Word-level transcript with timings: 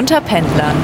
Unter 0.00 0.22
Pendlern. 0.22 0.76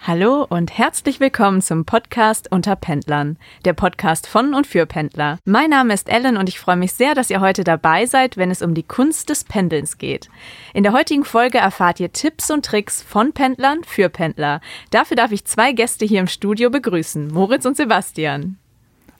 Hallo 0.00 0.46
und 0.48 0.78
herzlich 0.78 1.20
willkommen 1.20 1.60
zum 1.60 1.84
Podcast 1.84 2.50
Unter 2.50 2.76
Pendlern, 2.76 3.36
der 3.66 3.74
Podcast 3.74 4.26
von 4.26 4.54
und 4.54 4.66
für 4.66 4.86
Pendler. 4.86 5.36
Mein 5.44 5.68
Name 5.68 5.92
ist 5.92 6.08
Ellen 6.08 6.38
und 6.38 6.48
ich 6.48 6.58
freue 6.58 6.78
mich 6.78 6.94
sehr, 6.94 7.14
dass 7.14 7.28
ihr 7.28 7.42
heute 7.42 7.62
dabei 7.62 8.06
seid, 8.06 8.38
wenn 8.38 8.50
es 8.50 8.62
um 8.62 8.72
die 8.72 8.84
Kunst 8.84 9.28
des 9.28 9.44
Pendelns 9.44 9.98
geht. 9.98 10.30
In 10.72 10.82
der 10.82 10.94
heutigen 10.94 11.26
Folge 11.26 11.58
erfahrt 11.58 12.00
ihr 12.00 12.10
Tipps 12.10 12.50
und 12.50 12.64
Tricks 12.64 13.02
von 13.02 13.34
Pendlern 13.34 13.84
für 13.84 14.08
Pendler. 14.08 14.62
Dafür 14.90 15.18
darf 15.18 15.30
ich 15.30 15.44
zwei 15.44 15.72
Gäste 15.72 16.06
hier 16.06 16.20
im 16.20 16.26
Studio 16.26 16.70
begrüßen, 16.70 17.28
Moritz 17.28 17.66
und 17.66 17.76
Sebastian. 17.76 18.56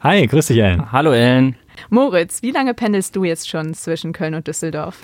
Hi, 0.01 0.27
grüß 0.27 0.47
dich, 0.47 0.57
Ellen. 0.57 0.91
Hallo, 0.91 1.13
Ellen. 1.13 1.57
Moritz, 1.91 2.41
wie 2.41 2.51
lange 2.51 2.73
pendelst 2.73 3.15
du 3.15 3.25
jetzt 3.25 3.51
schon 3.51 3.75
zwischen 3.75 4.15
Köln 4.15 4.35
und 4.35 4.49
Düsseldorf? 4.49 5.03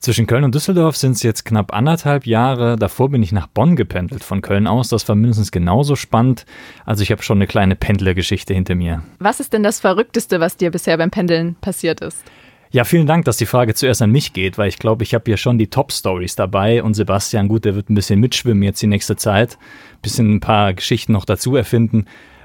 Zwischen 0.00 0.28
Köln 0.28 0.44
und 0.44 0.54
Düsseldorf 0.54 0.96
sind 0.96 1.12
es 1.12 1.24
jetzt 1.24 1.44
knapp 1.44 1.74
anderthalb 1.74 2.24
Jahre. 2.24 2.76
Davor 2.76 3.10
bin 3.10 3.22
ich 3.22 3.32
nach 3.32 3.48
Bonn 3.48 3.74
gependelt 3.74 4.22
von 4.22 4.42
Köln 4.42 4.68
aus. 4.68 4.88
Das 4.90 5.08
war 5.08 5.16
mindestens 5.16 5.50
genauso 5.50 5.96
spannend. 5.96 6.46
Also 6.86 7.02
ich 7.02 7.10
habe 7.10 7.22
schon 7.22 7.38
eine 7.38 7.48
kleine 7.48 7.74
Pendlergeschichte 7.74 8.54
hinter 8.54 8.76
mir. 8.76 9.02
Was 9.18 9.40
ist 9.40 9.52
denn 9.52 9.64
das 9.64 9.80
Verrückteste, 9.80 10.38
was 10.38 10.56
dir 10.56 10.70
bisher 10.70 10.96
beim 10.96 11.10
Pendeln 11.10 11.56
passiert 11.60 12.00
ist? 12.00 12.22
Ja, 12.70 12.84
vielen 12.84 13.06
Dank, 13.06 13.24
dass 13.24 13.38
die 13.38 13.46
Frage 13.46 13.74
zuerst 13.74 14.02
an 14.02 14.10
mich 14.10 14.34
geht, 14.34 14.58
weil 14.58 14.68
ich 14.68 14.78
glaube, 14.78 15.02
ich 15.02 15.14
habe 15.14 15.24
hier 15.26 15.38
schon 15.38 15.58
die 15.58 15.68
Top-Stories 15.68 16.36
dabei 16.36 16.82
und 16.82 16.94
Sebastian, 16.94 17.48
gut, 17.48 17.64
der 17.64 17.74
wird 17.74 17.88
ein 17.88 17.94
bisschen 17.94 18.20
mitschwimmen 18.20 18.62
jetzt 18.62 18.82
die 18.82 18.86
nächste 18.86 19.16
Zeit, 19.16 19.54
ein 19.54 20.02
bisschen 20.02 20.34
ein 20.34 20.40
paar 20.40 20.74
Geschichten 20.74 21.12
noch 21.12 21.24
dazu 21.24 21.56
erfinden. 21.56 22.04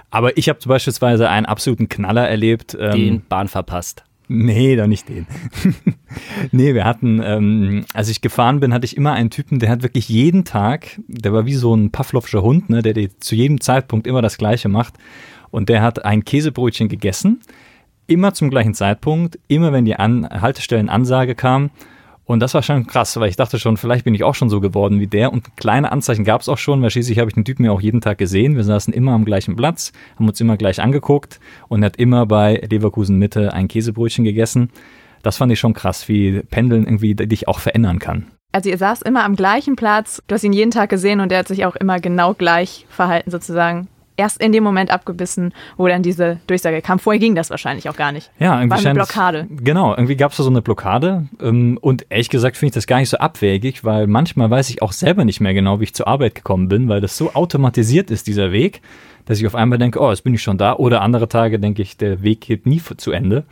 Aber 0.10 0.38
ich 0.38 0.48
habe 0.48 0.60
beispielsweise 0.66 1.30
einen 1.30 1.46
absoluten 1.46 1.90
Knaller 1.90 2.28
erlebt. 2.28 2.76
Ähm, 2.80 2.92
den 2.92 3.26
Bahn 3.28 3.48
verpasst. 3.48 4.06
Nee, 4.36 4.76
doch 4.76 4.88
nicht 4.88 5.10
den. 5.10 5.28
nee, 6.52 6.74
wir 6.74 6.86
hatten, 6.86 7.22
ähm, 7.24 7.86
als 7.94 8.10
ich 8.10 8.20
gefahren 8.20 8.60
bin, 8.62 8.74
hatte 8.74 8.86
ich 8.86 8.98
immer 8.98 9.14
einen 9.14 9.30
Typen, 9.30 9.60
der 9.60 9.70
hat 9.70 9.84
wirklich 9.84 10.10
jeden 10.10 10.44
Tag, 10.44 11.00
der 11.08 11.34
war 11.34 11.46
wie 11.46 11.54
so 11.54 11.76
ein 11.76 11.92
Pavlovscher 11.92 12.42
Hund, 12.42 12.68
ne, 12.68 12.82
der, 12.82 13.20
zu 13.20 13.36
jedem 13.36 13.62
Zeitpunkt 13.62 14.08
immer 14.08 14.24
das 14.24 14.40
Gleiche 14.40 14.70
macht. 14.70 14.96
Und 15.52 15.70
der 15.70 15.84
hat 15.84 16.04
ein 16.04 16.26
Käsebrötchen 16.26 16.90
gegessen, 16.90 17.42
immer 18.08 18.34
zum 18.34 18.50
gleichen 18.50 18.74
Zeitpunkt, 18.74 19.38
immer 19.50 19.72
wenn 19.72 19.86
die 19.86 19.98
An 19.98 20.28
Haltestellenansage 20.28 21.36
kam. 21.36 21.70
Und 22.26 22.40
das 22.40 22.54
war 22.54 22.64
schon 22.64 22.88
krass, 22.88 23.18
weil 23.20 23.30
ich 23.30 23.36
dachte 23.36 23.60
schon, 23.60 23.76
vielleicht 23.76 24.06
bin 24.06 24.16
ich 24.16 24.24
auch 24.24 24.36
schon 24.36 24.50
so 24.50 24.62
geworden 24.62 25.00
wie 25.00 25.08
der. 25.08 25.34
Und 25.34 25.58
kleine 25.58 25.92
Anzeichen 25.92 26.24
gab 26.24 26.42
es 26.42 26.50
auch 26.50 26.58
schon, 26.58 26.82
weil 26.82 26.90
schließlich 26.90 27.20
habe 27.20 27.30
ich 27.30 27.36
den 27.36 27.44
Typen 27.44 27.66
ja 27.66 27.72
auch 27.72 27.82
jeden 27.82 28.02
Tag 28.02 28.18
gesehen. 28.18 28.56
Wir 28.56 28.64
saßen 28.64 28.94
immer 28.94 29.12
am 29.12 29.26
gleichen 29.26 29.56
Platz, 29.56 29.92
haben 30.18 30.28
uns 30.28 30.40
immer 30.40 30.56
gleich 30.56 30.82
angeguckt 30.82 31.40
und 31.68 31.84
er 31.84 31.88
hat 31.88 31.98
immer 31.98 32.26
bei 32.26 32.62
Leverkusen 32.70 33.18
Mitte 33.18 33.54
ein 33.54 33.68
Käsebrötchen 33.68 34.24
gegessen. 34.24 34.70
Das 35.22 35.38
fand 35.38 35.52
ich 35.52 35.60
schon 35.60 35.74
krass, 35.74 36.08
wie 36.08 36.42
Pendeln 36.44 36.86
irgendwie 36.86 37.16
dich 37.16 37.48
auch 37.48 37.60
verändern 37.60 38.00
kann. 38.00 38.28
Also 38.54 38.70
ihr 38.70 38.78
saß 38.78 39.02
immer 39.02 39.24
am 39.24 39.36
gleichen 39.36 39.76
Platz, 39.76 40.22
du 40.28 40.36
hast 40.36 40.44
ihn 40.44 40.54
jeden 40.54 40.72
Tag 40.72 40.90
gesehen 40.90 41.20
und 41.20 41.32
er 41.32 41.40
hat 41.40 41.48
sich 41.48 41.66
auch 41.66 41.76
immer 41.76 42.00
genau 42.00 42.34
gleich 42.34 42.86
verhalten 42.88 43.32
sozusagen 43.32 43.88
erst 44.18 44.42
in 44.42 44.52
dem 44.52 44.64
Moment 44.64 44.92
abgebissen, 44.92 45.54
wo 45.78 45.88
dann 45.88 46.04
diese 46.04 46.40
Durchsage 46.48 46.82
kam. 46.82 47.00
Vorher 47.00 47.20
ging 47.20 47.36
das 47.36 47.50
wahrscheinlich 47.50 47.90
auch 47.90 47.96
gar 47.96 48.12
nicht. 48.12 48.32
Ja, 48.40 48.60
irgendwie 48.60 48.78
War 48.78 48.86
eine 48.86 48.94
Blockade. 48.94 49.48
Es, 49.50 49.64
genau, 49.64 49.92
irgendwie 49.96 50.16
gab 50.16 50.32
es 50.32 50.38
da 50.38 50.44
so 50.44 50.50
eine 50.50 50.62
Blockade. 50.62 51.28
Ähm, 51.42 51.78
und 51.82 52.06
ehrlich 52.10 52.30
gesagt 52.30 52.58
finde 52.58 52.72
ich 52.72 52.76
das 52.76 52.88
gar 52.88 52.98
nicht 52.98 53.10
so 53.10 53.18
abwegig, 53.18 53.84
weil 53.84 54.08
manchmal 54.08 54.50
weiß 54.50 54.70
ich 54.70 54.82
auch 54.82 54.92
selber 54.92 55.26
nicht 55.26 55.42
mehr 55.42 55.54
genau, 55.54 55.80
wie 55.80 55.86
ich 55.86 55.94
zur 55.94 56.08
Arbeit 56.08 56.36
gekommen 56.36 56.68
bin, 56.68 56.90
weil 56.90 57.02
das 57.02 57.18
so 57.18 57.34
automatisiert 57.34 58.12
ist, 58.12 58.28
dieser 58.28 58.52
Weg, 58.52 58.82
dass 59.26 59.40
ich 59.40 59.48
auf 59.48 59.56
einmal 59.56 59.78
denke, 59.78 60.00
oh, 60.00 60.10
jetzt 60.10 60.24
bin 60.24 60.34
ich 60.34 60.42
schon 60.42 60.58
da. 60.58 60.76
Oder 60.76 61.02
andere 61.02 61.28
Tage 61.28 61.60
denke 61.60 61.82
ich, 61.82 61.98
der 61.98 62.24
Weg 62.24 62.42
geht 62.42 62.66
nie 62.66 62.82
zu 62.98 63.12
Ende. 63.12 63.44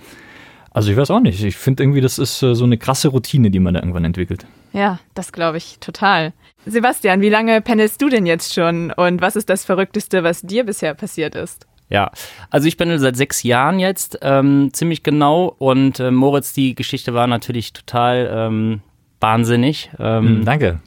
Also 0.73 0.89
ich 0.89 0.97
weiß 0.97 1.11
auch 1.11 1.19
nicht. 1.19 1.43
Ich 1.43 1.57
finde 1.57 1.83
irgendwie, 1.83 2.01
das 2.01 2.17
ist 2.17 2.41
äh, 2.41 2.55
so 2.55 2.63
eine 2.63 2.77
krasse 2.77 3.09
Routine, 3.09 3.51
die 3.51 3.59
man 3.59 3.73
da 3.73 3.81
irgendwann 3.81 4.05
entwickelt. 4.05 4.45
Ja, 4.71 4.99
das 5.13 5.33
glaube 5.33 5.57
ich 5.57 5.77
total. 5.79 6.33
Sebastian, 6.65 7.21
wie 7.21 7.29
lange 7.29 7.61
pendelst 7.61 8.01
du 8.01 8.09
denn 8.09 8.25
jetzt 8.25 8.53
schon 8.53 8.91
und 8.91 9.21
was 9.21 9.35
ist 9.35 9.49
das 9.49 9.65
Verrückteste, 9.65 10.23
was 10.23 10.41
dir 10.41 10.63
bisher 10.63 10.93
passiert 10.93 11.35
ist? 11.35 11.67
Ja, 11.89 12.09
also 12.49 12.69
ich 12.69 12.77
pendel 12.77 12.99
seit 12.99 13.17
sechs 13.17 13.43
Jahren 13.43 13.79
jetzt, 13.79 14.19
ähm, 14.21 14.69
ziemlich 14.71 15.03
genau. 15.03 15.53
Und 15.57 15.99
äh, 15.99 16.09
Moritz, 16.09 16.53
die 16.53 16.73
Geschichte 16.73 17.13
war 17.13 17.27
natürlich 17.27 17.73
total 17.73 18.31
ähm, 18.33 18.81
wahnsinnig. 19.19 19.91
Ähm, 19.99 20.39
mm, 20.39 20.45
danke. 20.45 20.79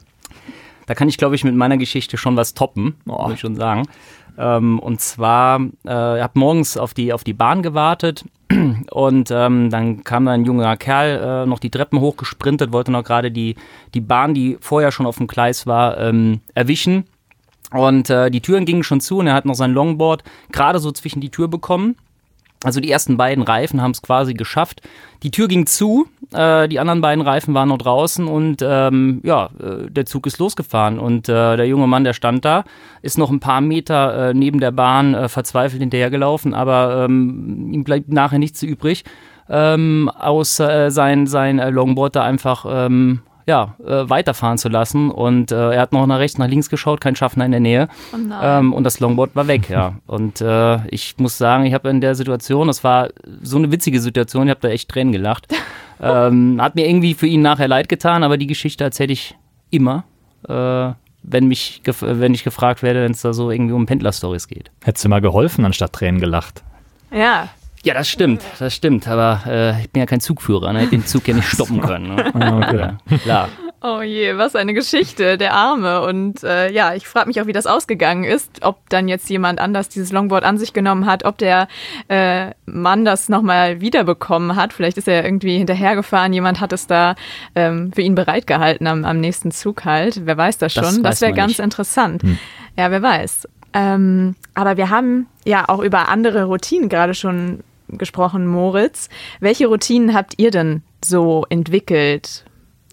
Da 0.87 0.95
kann 0.95 1.07
ich, 1.07 1.19
glaube 1.19 1.35
ich, 1.35 1.43
mit 1.43 1.53
meiner 1.53 1.77
Geschichte 1.77 2.17
schon 2.17 2.35
was 2.37 2.55
toppen, 2.55 2.95
oh. 3.07 3.19
würde 3.19 3.33
ich 3.35 3.39
schon 3.39 3.55
sagen. 3.55 3.87
Ähm, 4.37 4.79
und 4.79 4.99
zwar, 4.99 5.59
äh, 5.59 6.17
ich 6.17 6.23
habe 6.23 6.31
morgens 6.33 6.75
auf 6.75 6.95
die, 6.95 7.13
auf 7.13 7.23
die 7.23 7.33
Bahn 7.33 7.61
gewartet 7.61 8.25
und 8.91 9.31
ähm, 9.31 9.69
dann 9.69 10.03
kam 10.03 10.25
da 10.25 10.31
ein 10.31 10.45
junger 10.45 10.77
Kerl 10.77 11.43
äh, 11.43 11.45
noch 11.45 11.59
die 11.59 11.69
Treppen 11.69 11.99
hochgesprintet, 11.99 12.71
wollte 12.71 12.91
noch 12.91 13.03
gerade 13.03 13.31
die, 13.31 13.55
die 13.93 14.01
Bahn, 14.01 14.33
die 14.33 14.57
vorher 14.59 14.91
schon 14.91 15.05
auf 15.05 15.17
dem 15.17 15.27
Gleis 15.27 15.67
war, 15.67 15.97
ähm, 15.99 16.41
erwischen. 16.53 17.05
Und 17.71 18.09
äh, 18.09 18.29
die 18.29 18.41
Türen 18.41 18.65
gingen 18.65 18.83
schon 18.83 19.01
zu 19.01 19.17
und 19.17 19.27
er 19.27 19.33
hat 19.33 19.45
noch 19.45 19.55
sein 19.55 19.73
Longboard 19.73 20.23
gerade 20.51 20.79
so 20.79 20.91
zwischen 20.91 21.21
die 21.21 21.31
Tür 21.31 21.47
bekommen. 21.47 21.95
Also 22.63 22.79
die 22.79 22.91
ersten 22.91 23.17
beiden 23.17 23.43
Reifen 23.43 23.81
haben 23.81 23.91
es 23.91 24.01
quasi 24.01 24.33
geschafft. 24.33 24.81
Die 25.23 25.29
Tür 25.29 25.47
ging 25.47 25.67
zu, 25.67 26.07
äh, 26.33 26.67
die 26.67 26.79
anderen 26.79 27.01
beiden 27.01 27.23
Reifen 27.23 27.53
waren 27.53 27.69
noch 27.69 27.77
draußen 27.77 28.27
und 28.27 28.63
ähm, 28.63 29.21
ja, 29.23 29.49
äh, 29.59 29.89
der 29.89 30.05
Zug 30.05 30.25
ist 30.25 30.39
losgefahren. 30.39 30.97
Und 30.97 31.29
äh, 31.29 31.57
der 31.57 31.67
junge 31.67 31.87
Mann, 31.87 32.03
der 32.03 32.13
stand 32.13 32.43
da, 32.43 32.63
ist 33.01 33.17
noch 33.17 33.29
ein 33.29 33.39
paar 33.39 33.61
Meter 33.61 34.29
äh, 34.29 34.33
neben 34.33 34.59
der 34.59 34.71
Bahn 34.71 35.13
äh, 35.13 35.29
verzweifelt 35.29 35.81
hinterhergelaufen, 35.81 36.53
aber 36.53 37.05
ähm, 37.05 37.71
ihm 37.71 37.83
bleibt 37.83 38.09
nachher 38.09 38.39
nichts 38.39 38.63
übrig, 38.63 39.03
ähm, 39.47 40.09
außer 40.09 40.85
äh, 40.85 40.91
sein, 40.91 41.27
sein 41.27 41.57
Longboard 41.57 42.15
da 42.15 42.23
einfach 42.23 42.65
ähm, 42.67 43.21
ja, 43.47 43.75
äh, 43.85 44.09
weiterfahren 44.09 44.57
zu 44.57 44.69
lassen. 44.69 45.11
Und 45.11 45.51
äh, 45.51 45.71
er 45.71 45.81
hat 45.81 45.93
noch 45.93 46.05
nach 46.07 46.19
rechts, 46.19 46.37
nach 46.37 46.47
links 46.47 46.69
geschaut, 46.69 47.01
kein 47.01 47.15
Schaffner 47.15 47.45
in 47.45 47.51
der 47.51 47.59
Nähe. 47.59 47.87
Oh 48.13 48.17
ähm, 48.41 48.73
und 48.73 48.83
das 48.83 48.99
Longboard 48.99 49.35
war 49.35 49.47
weg, 49.47 49.69
ja. 49.69 49.95
Und 50.07 50.41
äh, 50.41 50.85
ich 50.87 51.15
muss 51.17 51.37
sagen, 51.37 51.65
ich 51.65 51.73
habe 51.73 51.89
in 51.89 52.01
der 52.01 52.15
Situation, 52.15 52.67
das 52.67 52.83
war 52.83 53.09
so 53.41 53.57
eine 53.57 53.71
witzige 53.71 53.99
Situation, 53.99 54.47
ich 54.47 54.51
habe 54.51 54.61
da 54.61 54.69
echt 54.69 54.89
Tränen 54.89 55.11
gelacht. 55.11 55.47
ähm, 56.01 56.59
hat 56.61 56.75
mir 56.75 56.87
irgendwie 56.87 57.13
für 57.13 57.27
ihn 57.27 57.41
nachher 57.41 57.67
leid 57.67 57.89
getan, 57.89 58.23
aber 58.23 58.37
die 58.37 58.47
Geschichte 58.47 58.83
erzähle 58.83 59.13
ich 59.13 59.35
immer. 59.69 60.03
Äh, 60.47 60.93
wenn, 61.27 61.47
mich 61.47 61.81
wenn 62.01 62.33
ich 62.33 62.43
gefragt 62.43 62.83
werde, 62.83 63.03
wenn 63.03 63.11
es 63.11 63.21
da 63.21 63.33
so 63.33 63.49
irgendwie 63.49 63.73
um 63.73 63.87
Pendler-Stories 63.87 64.47
geht. 64.47 64.69
Hättest 64.83 65.05
du 65.05 65.09
mal 65.09 65.21
geholfen, 65.21 65.65
anstatt 65.65 65.93
Tränen 65.93 66.21
gelacht? 66.21 66.63
Ja, 67.11 67.49
ja, 67.85 67.93
das 67.93 68.09
stimmt, 68.09 68.43
das 68.59 68.73
stimmt. 68.73 69.07
Aber 69.07 69.43
äh, 69.45 69.81
ich 69.81 69.91
bin 69.91 69.99
ja 69.99 70.07
kein 70.07 70.19
Zugführer, 70.19 70.73
ne? 70.73 70.79
hätte 70.79 70.91
den 70.91 71.05
Zug 71.05 71.27
ja 71.27 71.35
nicht 71.35 71.47
stoppen 71.53 71.81
können. 71.81 72.15
Ne? 72.15 72.25
Ah, 72.35 72.57
okay. 72.57 72.89
ja, 73.09 73.17
klar. 73.19 73.49
Oh 73.81 74.01
je, 74.01 74.35
was 74.37 74.55
eine 74.55 74.73
Geschichte, 74.73 75.37
der 75.37 75.53
Arme. 75.53 76.01
Und 76.01 76.43
äh, 76.43 76.71
ja, 76.71 76.95
ich 76.95 77.07
frage 77.07 77.27
mich 77.27 77.39
auch, 77.39 77.45
wie 77.45 77.53
das 77.53 77.67
ausgegangen 77.67 78.23
ist, 78.23 78.63
ob 78.63 78.89
dann 78.89 79.07
jetzt 79.07 79.29
jemand 79.29 79.59
anders 79.59 79.89
dieses 79.89 80.11
Longboard 80.11 80.43
an 80.43 80.57
sich 80.57 80.73
genommen 80.73 81.05
hat, 81.05 81.23
ob 81.23 81.37
der 81.37 81.67
äh, 82.07 82.51
Mann 82.65 83.05
das 83.05 83.29
nochmal 83.29 83.81
wiederbekommen 83.81 84.55
hat. 84.55 84.73
Vielleicht 84.73 84.97
ist 84.97 85.07
er 85.07 85.23
irgendwie 85.23 85.59
hinterhergefahren, 85.59 86.33
jemand 86.33 86.61
hat 86.61 86.73
es 86.73 86.87
da 86.87 87.15
ähm, 87.53 87.91
für 87.93 88.01
ihn 88.01 88.15
bereitgehalten 88.15 88.87
am, 88.87 89.05
am 89.05 89.19
nächsten 89.19 89.51
Zug 89.51 89.85
halt. 89.85 90.25
Wer 90.25 90.35
weiß 90.35 90.57
das 90.57 90.73
schon? 90.73 90.83
Das, 90.83 91.01
das 91.01 91.21
wäre 91.21 91.33
ganz 91.33 91.49
nicht. 91.49 91.59
interessant. 91.59 92.23
Hm. 92.23 92.39
Ja, 92.75 92.89
wer 92.89 93.03
weiß. 93.03 93.47
Ähm, 93.73 94.35
aber 94.55 94.77
wir 94.77 94.89
haben 94.89 95.27
ja 95.43 95.67
auch 95.67 95.79
über 95.79 96.07
andere 96.07 96.45
Routinen 96.45 96.89
gerade 96.89 97.13
schon 97.13 97.59
gesprochen, 97.87 98.47
Moritz. 98.47 99.09
Welche 99.39 99.67
Routinen 99.67 100.13
habt 100.13 100.33
ihr 100.37 100.51
denn 100.51 100.83
so 101.03 101.45
entwickelt 101.49 102.45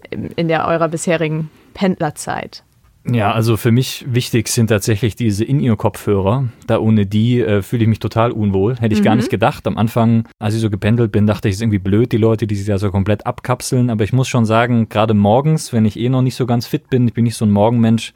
in 0.09 0.47
der 0.47 0.67
eurer 0.67 0.89
bisherigen 0.89 1.49
Pendlerzeit? 1.73 2.63
Ja, 3.05 3.33
also 3.33 3.57
für 3.57 3.71
mich 3.71 4.05
wichtig 4.07 4.47
sind 4.47 4.67
tatsächlich 4.67 5.15
diese 5.15 5.43
In-Ear-Kopfhörer. 5.43 6.47
Da 6.67 6.79
ohne 6.79 7.05
die 7.05 7.41
äh, 7.41 7.61
fühle 7.61 7.83
ich 7.83 7.89
mich 7.89 7.99
total 7.99 8.31
unwohl. 8.31 8.77
Hätte 8.77 8.93
ich 8.93 9.01
mhm. 9.01 9.05
gar 9.05 9.15
nicht 9.15 9.29
gedacht. 9.29 9.67
Am 9.67 9.77
Anfang, 9.77 10.27
als 10.39 10.55
ich 10.55 10.61
so 10.61 10.69
gependelt 10.69 11.11
bin, 11.11 11.27
dachte 11.27 11.49
ich, 11.49 11.53
es 11.53 11.57
ist 11.57 11.63
irgendwie 11.63 11.79
blöd, 11.79 12.13
die 12.13 12.17
Leute, 12.17 12.47
die 12.47 12.55
sich 12.55 12.65
da 12.65 12.77
so 12.77 12.91
komplett 12.91 13.25
abkapseln. 13.25 13.89
Aber 13.89 14.05
ich 14.05 14.13
muss 14.13 14.29
schon 14.29 14.45
sagen, 14.45 14.87
gerade 14.87 15.13
morgens, 15.13 15.73
wenn 15.73 15.83
ich 15.83 15.99
eh 15.99 16.07
noch 16.07 16.21
nicht 16.21 16.35
so 16.35 16.45
ganz 16.45 16.65
fit 16.65 16.89
bin, 16.89 17.05
ich 17.05 17.13
bin 17.13 17.25
nicht 17.25 17.35
so 17.35 17.43
ein 17.43 17.51
Morgenmensch, 17.51 18.13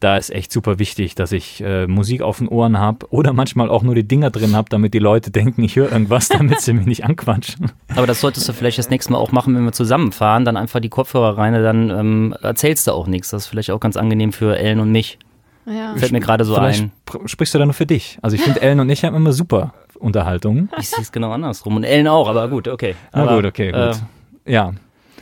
da 0.00 0.16
ist 0.16 0.30
echt 0.30 0.52
super 0.52 0.78
wichtig, 0.78 1.14
dass 1.14 1.32
ich 1.32 1.62
äh, 1.62 1.86
Musik 1.86 2.20
auf 2.20 2.38
den 2.38 2.48
Ohren 2.48 2.78
habe 2.78 3.06
oder 3.10 3.32
manchmal 3.32 3.70
auch 3.70 3.82
nur 3.82 3.94
die 3.94 4.06
Dinger 4.06 4.30
drin 4.30 4.54
habe, 4.54 4.68
damit 4.68 4.92
die 4.92 4.98
Leute 4.98 5.30
denken, 5.30 5.62
ich 5.62 5.76
höre 5.76 5.90
irgendwas, 5.90 6.28
damit 6.28 6.60
sie 6.60 6.72
mich 6.74 6.86
nicht 6.86 7.04
anquatschen. 7.04 7.72
Aber 7.94 8.06
das 8.06 8.20
solltest 8.20 8.48
du 8.48 8.52
vielleicht 8.52 8.78
das 8.78 8.90
nächste 8.90 9.12
Mal 9.12 9.18
auch 9.18 9.32
machen, 9.32 9.54
wenn 9.54 9.64
wir 9.64 9.72
zusammenfahren, 9.72 10.44
dann 10.44 10.56
einfach 10.56 10.80
die 10.80 10.90
Kopfhörer 10.90 11.38
rein, 11.38 11.54
dann 11.54 11.90
ähm, 11.90 12.34
erzählst 12.42 12.86
du 12.86 12.92
auch 12.92 13.06
nichts. 13.06 13.30
Das 13.30 13.44
ist 13.44 13.48
vielleicht 13.48 13.70
auch 13.70 13.80
ganz 13.80 13.96
angenehm 13.96 14.32
für 14.32 14.58
Ellen 14.58 14.80
und 14.80 14.92
mich. 14.92 15.18
Ja. 15.66 15.96
Fällt 15.96 16.12
mir 16.12 16.20
gerade 16.20 16.44
so 16.44 16.54
vielleicht 16.54 16.82
ein. 16.82 16.92
Sprichst 17.26 17.54
du 17.54 17.58
da 17.58 17.64
nur 17.64 17.74
für 17.74 17.86
dich? 17.86 18.18
Also 18.22 18.36
ich 18.36 18.42
finde, 18.42 18.60
Ellen 18.62 18.80
und 18.80 18.88
ich 18.88 19.04
haben 19.04 19.16
immer 19.16 19.32
super 19.32 19.74
Unterhaltung. 19.98 20.68
Ich 20.78 20.90
sehe 20.90 21.02
es 21.02 21.10
genau 21.10 21.32
andersrum. 21.32 21.76
Und 21.76 21.84
Ellen 21.84 22.06
auch, 22.06 22.28
aber 22.28 22.48
gut, 22.48 22.68
okay. 22.68 22.94
Aber, 23.12 23.24
Na 23.24 23.36
gut, 23.36 23.46
okay, 23.46 23.72
gut. 23.72 24.00
Äh, 24.44 24.52
ja. 24.52 24.72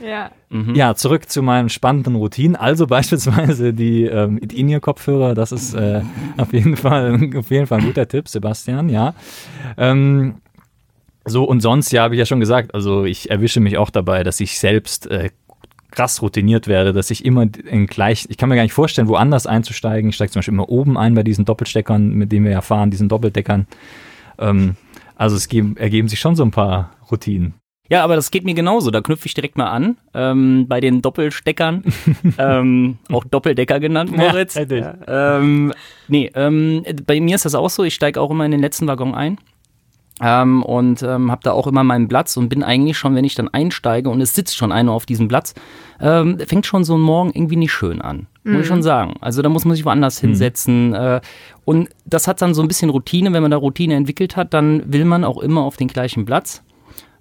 Ja. 0.03 0.31
Mhm. 0.49 0.75
Ja, 0.75 0.95
zurück 0.95 1.29
zu 1.29 1.41
meinen 1.41 1.69
spannenden 1.69 2.15
Routinen. 2.15 2.55
Also 2.55 2.87
beispielsweise 2.87 3.73
die 3.73 4.03
ähm, 4.03 4.37
In-Ear-Kopfhörer, 4.37 5.35
das 5.35 5.51
ist 5.51 5.73
äh, 5.73 6.01
auf, 6.37 6.53
jeden 6.53 6.77
Fall, 6.77 7.31
auf 7.35 7.51
jeden 7.51 7.67
Fall 7.67 7.79
ein 7.79 7.85
guter 7.85 8.07
Tipp, 8.07 8.27
Sebastian, 8.27 8.89
ja. 8.89 9.13
Ähm, 9.77 10.35
so 11.25 11.43
und 11.43 11.61
sonst, 11.61 11.91
ja, 11.91 12.03
habe 12.03 12.15
ich 12.15 12.19
ja 12.19 12.25
schon 12.25 12.39
gesagt, 12.39 12.73
also 12.73 13.03
ich 13.05 13.31
erwische 13.31 13.59
mich 13.59 13.77
auch 13.77 13.89
dabei, 13.89 14.23
dass 14.23 14.39
ich 14.39 14.59
selbst 14.59 15.07
äh, 15.07 15.31
krass 15.91 16.21
routiniert 16.21 16.67
werde, 16.67 16.93
dass 16.93 17.09
ich 17.09 17.25
immer 17.25 17.43
in 17.43 17.87
gleich, 17.87 18.27
ich 18.29 18.37
kann 18.37 18.49
mir 18.49 18.55
gar 18.55 18.63
nicht 18.63 18.73
vorstellen, 18.73 19.07
woanders 19.07 19.47
einzusteigen. 19.47 20.09
Ich 20.09 20.15
steige 20.15 20.31
zum 20.31 20.39
Beispiel 20.41 20.53
immer 20.53 20.69
oben 20.69 20.97
ein 20.97 21.15
bei 21.15 21.23
diesen 21.23 21.45
Doppelsteckern, 21.45 22.09
mit 22.09 22.31
denen 22.31 22.45
wir 22.45 22.51
ja 22.51 22.61
fahren, 22.61 22.91
diesen 22.91 23.09
Doppeldeckern. 23.09 23.65
Ähm, 24.37 24.75
also 25.15 25.35
es 25.35 25.47
geben, 25.47 25.77
ergeben 25.77 26.07
sich 26.07 26.19
schon 26.19 26.35
so 26.35 26.43
ein 26.43 26.51
paar 26.51 26.91
Routinen. 27.09 27.55
Ja, 27.89 28.03
aber 28.03 28.15
das 28.15 28.31
geht 28.31 28.43
mir 28.43 28.53
genauso. 28.53 28.89
Da 28.91 29.01
knüpfe 29.01 29.27
ich 29.27 29.33
direkt 29.33 29.57
mal 29.57 29.69
an. 29.69 29.97
Ähm, 30.13 30.65
bei 30.67 30.79
den 30.81 31.01
Doppelsteckern, 31.01 31.83
ähm, 32.37 32.97
auch 33.11 33.23
Doppeldecker 33.25 33.79
genannt, 33.79 34.15
Moritz. 34.15 34.55
Ja, 34.55 34.95
ähm, 35.07 35.73
nee, 36.07 36.31
ähm, 36.33 36.83
bei 37.05 37.19
mir 37.19 37.35
ist 37.35 37.45
das 37.45 37.55
auch 37.55 37.69
so. 37.69 37.83
Ich 37.83 37.93
steige 37.93 38.19
auch 38.19 38.31
immer 38.31 38.45
in 38.45 38.51
den 38.51 38.61
letzten 38.61 38.87
Waggon 38.87 39.13
ein. 39.13 39.37
Ähm, 40.21 40.63
und 40.63 41.03
ähm, 41.03 41.29
habe 41.29 41.41
da 41.43 41.51
auch 41.51 41.67
immer 41.67 41.83
meinen 41.83 42.07
Platz 42.07 42.37
und 42.37 42.47
bin 42.47 42.63
eigentlich 42.63 42.97
schon, 42.97 43.15
wenn 43.15 43.25
ich 43.25 43.35
dann 43.35 43.49
einsteige 43.49 44.09
und 44.09 44.21
es 44.21 44.33
sitzt 44.33 44.55
schon 44.55 44.71
einer 44.71 44.93
auf 44.93 45.05
diesem 45.05 45.27
Platz, 45.27 45.53
ähm, 45.99 46.39
fängt 46.39 46.65
schon 46.65 46.85
so 46.85 46.95
ein 46.95 47.01
Morgen 47.01 47.31
irgendwie 47.33 47.57
nicht 47.57 47.73
schön 47.73 48.01
an. 48.01 48.27
Mhm. 48.45 48.53
Muss 48.53 48.61
ich 48.61 48.67
schon 48.67 48.77
mhm. 48.77 48.83
sagen. 48.83 49.13
Also 49.19 49.41
da 49.41 49.49
muss 49.49 49.65
man 49.65 49.75
sich 49.75 49.83
woanders 49.83 50.23
mhm. 50.23 50.27
hinsetzen. 50.27 50.93
Äh, 50.93 51.19
und 51.65 51.89
das 52.05 52.29
hat 52.29 52.41
dann 52.41 52.53
so 52.53 52.61
ein 52.61 52.69
bisschen 52.69 52.89
Routine. 52.91 53.33
Wenn 53.33 53.41
man 53.41 53.51
da 53.51 53.57
Routine 53.57 53.95
entwickelt 53.95 54.37
hat, 54.37 54.53
dann 54.53 54.83
will 54.91 55.03
man 55.03 55.25
auch 55.25 55.39
immer 55.39 55.63
auf 55.63 55.75
den 55.75 55.89
gleichen 55.89 56.23
Platz. 56.23 56.63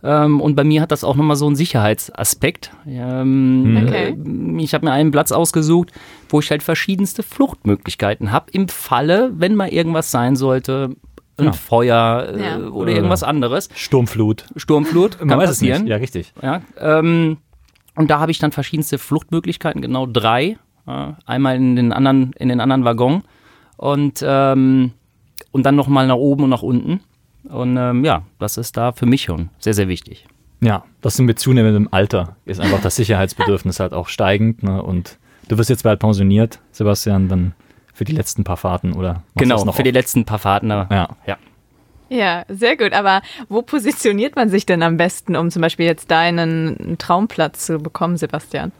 Ähm, 0.04 0.42
und 0.42 0.54
bei 0.54 0.64
mir 0.64 0.82
hat 0.82 0.92
das 0.92 1.02
auch 1.02 1.16
nochmal 1.16 1.36
so 1.36 1.46
einen 1.46 1.56
Sicherheitsaspekt. 1.56 2.70
Ähm, 2.86 3.84
okay. 3.86 4.10
äh, 4.10 4.62
ich 4.62 4.74
habe 4.74 4.84
mir 4.84 4.92
einen 4.92 5.10
Platz 5.10 5.32
ausgesucht, 5.32 5.92
wo 6.28 6.40
ich 6.40 6.50
halt 6.50 6.62
verschiedenste 6.62 7.22
Fluchtmöglichkeiten 7.22 8.30
habe. 8.30 8.50
Im 8.52 8.68
Falle, 8.68 9.32
wenn 9.34 9.56
mal 9.56 9.68
irgendwas 9.68 10.10
sein 10.10 10.36
sollte, 10.36 10.94
ein 11.38 11.46
ja. 11.46 11.52
Feuer 11.52 12.34
äh, 12.34 12.42
ja. 12.42 12.58
oder 12.68 12.92
irgendwas 12.92 13.22
anderes. 13.22 13.70
Sturmflut. 13.74 14.44
Sturmflut, 14.56 15.18
kann 15.18 15.28
Man 15.28 15.38
weiß 15.38 15.50
passieren. 15.50 15.76
Es 15.76 15.82
nicht. 15.82 15.90
Ja, 15.90 15.96
richtig. 15.96 16.32
Ja, 16.42 16.60
ähm, 16.78 17.38
und 17.96 18.10
da 18.10 18.20
habe 18.20 18.30
ich 18.30 18.38
dann 18.38 18.52
verschiedenste 18.52 18.98
Fluchtmöglichkeiten, 18.98 19.80
genau 19.80 20.06
drei. 20.06 20.58
Äh, 20.86 21.12
einmal 21.24 21.56
in 21.56 21.76
den 21.76 21.92
anderen, 21.94 22.34
in 22.38 22.50
den 22.50 22.60
anderen 22.60 22.84
Waggon 22.84 23.22
und, 23.78 24.22
ähm, 24.26 24.92
und 25.50 25.64
dann 25.64 25.76
nochmal 25.76 26.06
nach 26.06 26.16
oben 26.16 26.44
und 26.44 26.50
nach 26.50 26.62
unten. 26.62 27.00
Und 27.48 27.76
ähm, 27.76 28.04
ja, 28.04 28.22
das 28.38 28.56
ist 28.56 28.76
da 28.76 28.92
für 28.92 29.06
mich 29.06 29.22
schon 29.22 29.50
sehr, 29.58 29.74
sehr 29.74 29.88
wichtig. 29.88 30.26
Ja, 30.60 30.84
das 31.02 31.16
sind 31.16 31.26
mit 31.26 31.38
zunehmendem 31.38 31.88
Alter 31.90 32.36
ist 32.46 32.60
einfach 32.60 32.80
das 32.80 32.96
Sicherheitsbedürfnis 32.96 33.80
halt 33.80 33.92
auch 33.92 34.08
steigend. 34.08 34.62
Ne? 34.62 34.82
Und 34.82 35.18
du 35.48 35.58
wirst 35.58 35.70
jetzt 35.70 35.82
bald 35.82 36.00
pensioniert, 36.00 36.60
Sebastian, 36.72 37.28
dann 37.28 37.54
für 37.92 38.04
die 38.04 38.12
letzten 38.12 38.44
paar 38.44 38.56
Fahrten, 38.56 38.92
oder? 38.94 39.22
Genau, 39.36 39.70
für 39.72 39.82
die 39.82 39.90
letzten 39.90 40.24
paar 40.24 40.38
Fahrten. 40.38 40.70
Ja. 40.70 41.08
ja. 41.26 41.36
Ja, 42.08 42.44
sehr 42.48 42.76
gut. 42.76 42.92
Aber 42.92 43.22
wo 43.48 43.62
positioniert 43.62 44.36
man 44.36 44.48
sich 44.48 44.66
denn 44.66 44.82
am 44.82 44.96
besten, 44.96 45.36
um 45.36 45.50
zum 45.50 45.62
Beispiel 45.62 45.86
jetzt 45.86 46.10
deinen 46.10 46.96
Traumplatz 46.98 47.66
zu 47.66 47.78
bekommen, 47.78 48.16
Sebastian? 48.16 48.72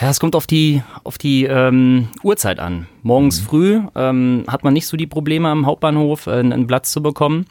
Ja, 0.00 0.10
es 0.10 0.20
kommt 0.20 0.36
auf 0.36 0.46
die, 0.46 0.82
auf 1.02 1.18
die 1.18 1.44
ähm, 1.44 2.08
Uhrzeit 2.22 2.60
an. 2.60 2.86
Morgens 3.02 3.40
mhm. 3.40 3.44
früh 3.44 3.80
ähm, 3.94 4.44
hat 4.46 4.62
man 4.62 4.72
nicht 4.72 4.86
so 4.86 4.96
die 4.96 5.06
Probleme 5.06 5.48
am 5.48 5.66
Hauptbahnhof, 5.66 6.26
äh, 6.26 6.38
einen 6.38 6.66
Platz 6.66 6.92
zu 6.92 7.02
bekommen 7.02 7.46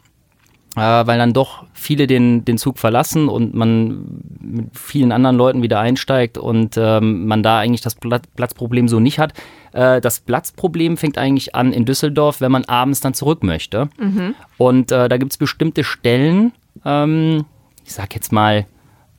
äh, 0.78 1.06
weil 1.06 1.18
dann 1.18 1.32
doch 1.32 1.64
viele 1.72 2.06
den, 2.06 2.44
den 2.44 2.56
Zug 2.56 2.78
verlassen 2.78 3.28
und 3.28 3.54
man 3.54 4.04
mit 4.40 4.78
vielen 4.78 5.12
anderen 5.12 5.36
Leuten 5.36 5.62
wieder 5.62 5.80
einsteigt 5.80 6.38
und 6.38 6.76
ähm, 6.76 7.26
man 7.26 7.42
da 7.42 7.58
eigentlich 7.58 7.80
das 7.80 7.96
Platzproblem 7.96 8.86
so 8.86 9.00
nicht 9.00 9.18
hat. 9.18 9.32
Äh, 9.72 10.00
das 10.00 10.20
Platzproblem 10.20 10.96
fängt 10.96 11.18
eigentlich 11.18 11.54
an 11.54 11.72
in 11.72 11.84
Düsseldorf, 11.84 12.40
wenn 12.40 12.52
man 12.52 12.64
abends 12.66 13.00
dann 13.00 13.14
zurück 13.14 13.42
möchte. 13.42 13.88
Mhm. 13.98 14.34
Und 14.56 14.92
äh, 14.92 15.08
da 15.08 15.16
gibt 15.16 15.32
es 15.32 15.38
bestimmte 15.38 15.82
Stellen, 15.82 16.52
ähm, 16.84 17.44
ich 17.84 17.92
sag 17.92 18.14
jetzt 18.14 18.32
mal, 18.32 18.66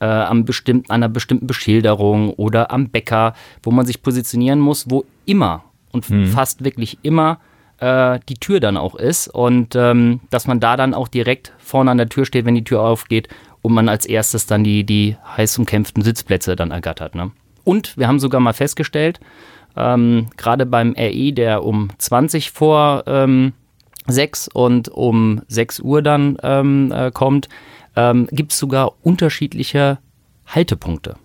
äh, 0.00 0.06
am 0.06 0.44
bestimmten, 0.44 0.90
an 0.90 0.96
einer 0.96 1.08
bestimmten 1.08 1.46
Beschilderung 1.46 2.30
oder 2.34 2.70
am 2.70 2.88
Bäcker, 2.88 3.34
wo 3.62 3.70
man 3.70 3.86
sich 3.86 4.02
positionieren 4.02 4.60
muss, 4.60 4.90
wo 4.90 5.04
immer 5.26 5.64
und 5.92 6.08
mhm. 6.10 6.26
fast 6.26 6.64
wirklich 6.64 6.98
immer 7.02 7.38
äh, 7.78 8.18
die 8.28 8.34
Tür 8.34 8.60
dann 8.60 8.76
auch 8.76 8.94
ist 8.94 9.28
und 9.28 9.74
ähm, 9.76 10.20
dass 10.30 10.46
man 10.46 10.60
da 10.60 10.76
dann 10.76 10.94
auch 10.94 11.08
direkt 11.08 11.52
vorne 11.58 11.90
an 11.90 11.98
der 11.98 12.08
Tür 12.08 12.24
steht, 12.24 12.44
wenn 12.44 12.54
die 12.54 12.64
Tür 12.64 12.82
aufgeht 12.82 13.28
und 13.62 13.72
man 13.72 13.88
als 13.88 14.06
erstes 14.06 14.46
dann 14.46 14.64
die, 14.64 14.84
die 14.84 15.16
heiß 15.36 15.58
umkämpften 15.58 16.02
Sitzplätze 16.02 16.56
dann 16.56 16.70
ergattert. 16.70 17.14
Ne? 17.14 17.30
Und 17.64 17.96
wir 17.96 18.08
haben 18.08 18.20
sogar 18.20 18.40
mal 18.40 18.52
festgestellt, 18.52 19.20
ähm, 19.76 20.28
gerade 20.36 20.66
beim 20.66 20.94
RE, 20.98 21.32
der 21.32 21.64
um 21.64 21.90
20 21.98 22.50
vor 22.50 23.04
ähm, 23.06 23.52
6 24.06 24.48
und 24.48 24.88
um 24.88 25.42
6 25.48 25.80
Uhr 25.80 26.02
dann 26.02 26.36
ähm, 26.42 26.92
äh, 26.92 27.10
kommt, 27.10 27.48
ähm, 27.96 28.28
gibt 28.30 28.52
es 28.52 28.58
sogar 28.58 28.92
unterschiedliche 29.02 29.98
Haltepunkte. 30.46 31.16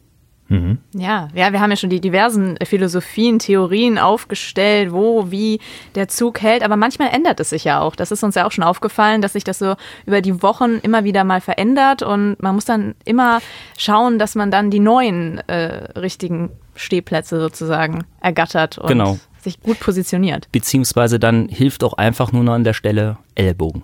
Mhm. 0.48 0.78
Ja, 0.94 1.30
ja, 1.34 1.52
wir 1.52 1.60
haben 1.60 1.72
ja 1.72 1.78
schon 1.78 1.90
die 1.90 2.00
diversen 2.00 2.58
Philosophien, 2.64 3.40
Theorien 3.40 3.98
aufgestellt, 3.98 4.92
wo, 4.92 5.32
wie 5.32 5.60
der 5.96 6.08
Zug 6.08 6.42
hält, 6.42 6.64
aber 6.64 6.76
manchmal 6.76 7.10
ändert 7.10 7.40
es 7.40 7.50
sich 7.50 7.64
ja 7.64 7.82
auch. 7.82 7.96
Das 7.96 8.12
ist 8.12 8.24
uns 8.24 8.36
ja 8.36 8.46
auch 8.46 8.52
schon 8.52 8.64
aufgefallen, 8.64 9.22
dass 9.22 9.34
sich 9.34 9.44
das 9.44 9.58
so 9.58 9.76
über 10.06 10.22
die 10.22 10.44
Wochen 10.44 10.78
immer 10.84 11.04
wieder 11.04 11.24
mal 11.24 11.42
verändert 11.42 12.04
und 12.04 12.36
man 12.42 12.54
muss 12.54 12.66
dann 12.66 12.94
immer 13.06 13.40
schauen, 13.78 14.20
dass 14.20 14.36
man 14.36 14.52
dann 14.52 14.70
die 14.70 14.80
neuen 14.80 15.40
äh, 15.50 16.00
richtigen 16.00 16.52
Stehplätze 16.76 17.40
sozusagen 17.40 18.04
ergattert 18.22 18.78
und 18.78 18.88
genau. 18.88 19.18
sich 19.42 19.62
gut 19.62 19.80
positioniert. 19.80 20.48
Beziehungsweise 20.52 21.18
dann 21.18 21.50
hilft 21.50 21.84
auch 21.84 21.94
einfach 21.94 22.32
nur 22.32 22.44
noch 22.44 22.54
an 22.54 22.64
der 22.64 22.74
Stelle 22.74 23.18
Ellbogen. 23.34 23.84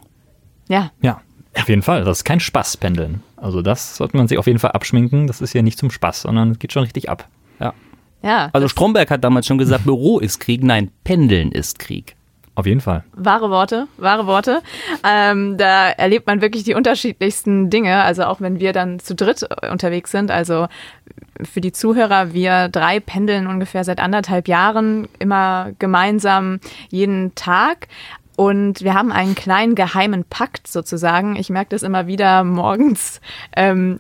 Ja. 0.68 0.92
Ja, 1.01 1.22
auf 1.56 1.69
jeden 1.69 1.81
Fall. 1.81 2.03
Das 2.03 2.19
ist 2.19 2.24
kein 2.24 2.39
Spaß, 2.39 2.77
Pendeln. 2.77 3.24
Also 3.38 3.62
das 3.62 3.98
sollte 3.98 4.18
man 4.18 4.27
sich 4.27 4.38
auf 4.38 4.48
jeden 4.48 4.59
Fall 4.59 4.71
abschminken. 4.71 5.27
Das 5.27 5.42
ist 5.42 5.53
ja 5.53 5.62
nicht 5.62 5.77
zum 5.77 5.92
Spaß, 5.92 6.21
sondern 6.21 6.51
es 6.51 6.59
geht 6.59 6.71
schon 6.71 6.83
richtig 6.83 7.09
ab. 7.09 7.27
Ja. 7.59 7.74
Ja. 8.24 8.50
Also 8.53 8.68
Stromberg 8.68 9.09
hat 9.09 9.24
damals 9.24 9.48
schon 9.48 9.57
gesagt, 9.57 9.83
Büro 9.83 10.19
ist 10.19 10.39
Krieg. 10.39 10.63
Nein, 10.63 10.92
Pendeln 11.03 11.51
ist 11.51 11.80
Krieg. 11.80 12.15
Auf 12.53 12.65
jeden 12.65 12.81
Fall. 12.81 13.06
Wahre 13.13 13.50
Worte, 13.50 13.88
wahre 13.98 14.27
Worte. 14.27 14.62
Ähm, 15.06 15.57
da 15.57 15.89
erlebt 15.89 16.27
man 16.27 16.42
wirklich 16.42 16.63
die 16.63 16.74
unterschiedlichsten 16.74 17.69
Dinge. 17.69 18.04
Also 18.04 18.25
auch 18.25 18.42
wenn 18.42 18.59
wir 18.59 18.74
dann 18.74 19.00
zu 19.00 19.15
dritt 19.15 19.47
unterwegs 19.71 20.12
sind. 20.12 20.31
Also 20.31 20.68
für 21.42 21.62
die 21.62 21.71
Zuhörer, 21.71 22.33
wir 22.33 22.68
drei 22.68 23.00
pendeln 23.00 23.47
ungefähr 23.47 23.86
seit 23.86 24.00
anderthalb 24.00 24.50
Jahren 24.50 25.07
immer 25.18 25.71
gemeinsam 25.80 26.59
jeden 26.89 27.33
Tag. 27.36 27.88
Und 28.42 28.82
wir 28.82 28.96
haben 28.96 29.12
einen 29.12 29.36
kleinen 29.36 29.76
geheimen 29.76 30.24
Pakt 30.24 30.66
sozusagen. 30.66 31.36
Ich 31.36 31.52
merke 31.52 31.70
das 31.70 31.84
immer 31.84 32.08
wieder 32.08 32.44
morgens. 32.44 33.22
Ähm, 33.56 34.00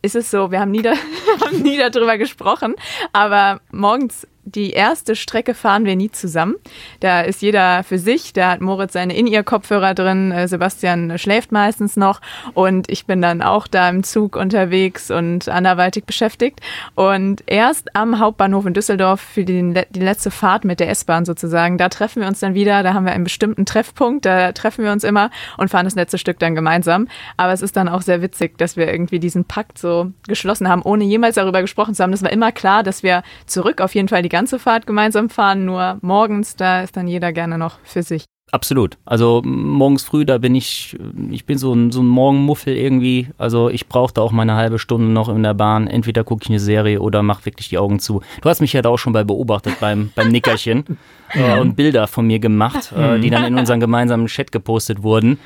ist 0.00 0.16
es 0.16 0.30
so, 0.30 0.50
wir 0.50 0.60
haben 0.60 0.70
nie, 0.70 0.80
da, 0.80 0.92
haben 1.44 1.60
nie 1.60 1.76
darüber 1.76 2.16
gesprochen, 2.16 2.74
aber 3.12 3.60
morgens 3.70 4.26
die 4.44 4.70
erste 4.70 5.14
Strecke 5.14 5.54
fahren 5.54 5.84
wir 5.84 5.94
nie 5.94 6.10
zusammen. 6.10 6.56
Da 7.00 7.20
ist 7.20 7.42
jeder 7.42 7.84
für 7.84 7.98
sich. 7.98 8.32
Da 8.32 8.50
hat 8.50 8.60
Moritz 8.60 8.92
seine 8.92 9.16
In-Ear-Kopfhörer 9.16 9.94
drin. 9.94 10.32
Äh, 10.32 10.48
Sebastian 10.48 11.16
schläft 11.18 11.52
meistens 11.52 11.96
noch. 11.96 12.20
Und 12.54 12.90
ich 12.90 13.06
bin 13.06 13.22
dann 13.22 13.40
auch 13.40 13.68
da 13.68 13.88
im 13.88 14.02
Zug 14.02 14.34
unterwegs 14.34 15.12
und 15.12 15.48
anderweitig 15.48 16.04
beschäftigt. 16.04 16.60
Und 16.96 17.44
erst 17.46 17.94
am 17.94 18.18
Hauptbahnhof 18.18 18.66
in 18.66 18.74
Düsseldorf 18.74 19.20
für 19.20 19.44
die, 19.44 19.74
die 19.90 20.00
letzte 20.00 20.32
Fahrt 20.32 20.64
mit 20.64 20.80
der 20.80 20.90
S-Bahn 20.90 21.24
sozusagen, 21.24 21.78
da 21.78 21.88
treffen 21.88 22.20
wir 22.20 22.28
uns 22.28 22.40
dann 22.40 22.54
wieder. 22.54 22.82
Da 22.82 22.94
haben 22.94 23.06
wir 23.06 23.12
einen 23.12 23.24
bestimmten 23.24 23.64
Treffpunkt. 23.64 24.24
Da 24.24 24.50
treffen 24.52 24.84
wir 24.84 24.90
uns 24.90 25.04
immer 25.04 25.30
und 25.56 25.68
fahren 25.68 25.84
das 25.84 25.94
letzte 25.94 26.18
Stück 26.18 26.40
dann 26.40 26.56
gemeinsam. 26.56 27.06
Aber 27.36 27.52
es 27.52 27.62
ist 27.62 27.76
dann 27.76 27.88
auch 27.88 28.02
sehr 28.02 28.22
witzig, 28.22 28.58
dass 28.58 28.76
wir 28.76 28.92
irgendwie 28.92 29.20
diesen 29.20 29.44
Pakt 29.44 29.78
so 29.78 30.10
geschlossen 30.26 30.68
haben, 30.68 30.82
ohne 30.82 31.04
jemals 31.04 31.36
darüber 31.36 31.60
gesprochen 31.60 31.94
zu 31.94 32.02
haben. 32.02 32.10
Das 32.10 32.24
war 32.24 32.32
immer 32.32 32.50
klar, 32.50 32.82
dass 32.82 33.04
wir 33.04 33.22
zurück 33.46 33.80
auf 33.80 33.94
jeden 33.94 34.08
Fall 34.08 34.22
die 34.22 34.31
ganze 34.32 34.58
Fahrt 34.58 34.86
gemeinsam 34.86 35.30
fahren, 35.30 35.64
nur 35.64 35.98
morgens, 36.02 36.56
da 36.56 36.82
ist 36.82 36.96
dann 36.96 37.06
jeder 37.06 37.32
gerne 37.32 37.58
noch 37.58 37.78
für 37.84 38.02
sich. 38.02 38.24
Absolut. 38.52 38.98
Also 39.06 39.40
morgens 39.44 40.04
früh, 40.04 40.26
da 40.26 40.36
bin 40.36 40.54
ich, 40.54 40.98
ich 41.30 41.46
bin 41.46 41.56
so 41.56 41.72
ein, 41.72 41.90
so 41.90 42.02
ein 42.02 42.06
Morgenmuffel 42.06 42.76
irgendwie. 42.76 43.28
Also 43.38 43.70
ich 43.70 43.88
brauchte 43.88 44.20
auch 44.20 44.30
meine 44.30 44.56
halbe 44.56 44.78
Stunde 44.78 45.06
noch 45.06 45.30
in 45.30 45.42
der 45.42 45.54
Bahn. 45.54 45.86
Entweder 45.86 46.22
gucke 46.22 46.42
ich 46.42 46.50
eine 46.50 46.58
Serie 46.60 47.00
oder 47.00 47.22
mache 47.22 47.46
wirklich 47.46 47.70
die 47.70 47.78
Augen 47.78 47.98
zu. 47.98 48.20
Du 48.42 48.50
hast 48.50 48.60
mich 48.60 48.74
ja 48.74 48.82
da 48.82 48.90
auch 48.90 48.98
schon 48.98 49.14
bei 49.14 49.24
beobachtet 49.24 49.80
beim, 49.80 50.10
beim 50.16 50.28
Nickerchen 50.28 50.84
äh, 51.32 51.58
und 51.60 51.76
Bilder 51.76 52.06
von 52.08 52.26
mir 52.26 52.40
gemacht, 52.40 52.92
äh, 52.92 53.18
die 53.20 53.30
dann 53.30 53.44
in 53.44 53.58
unseren 53.58 53.80
gemeinsamen 53.80 54.26
Chat 54.26 54.52
gepostet 54.52 55.02
wurden. 55.02 55.38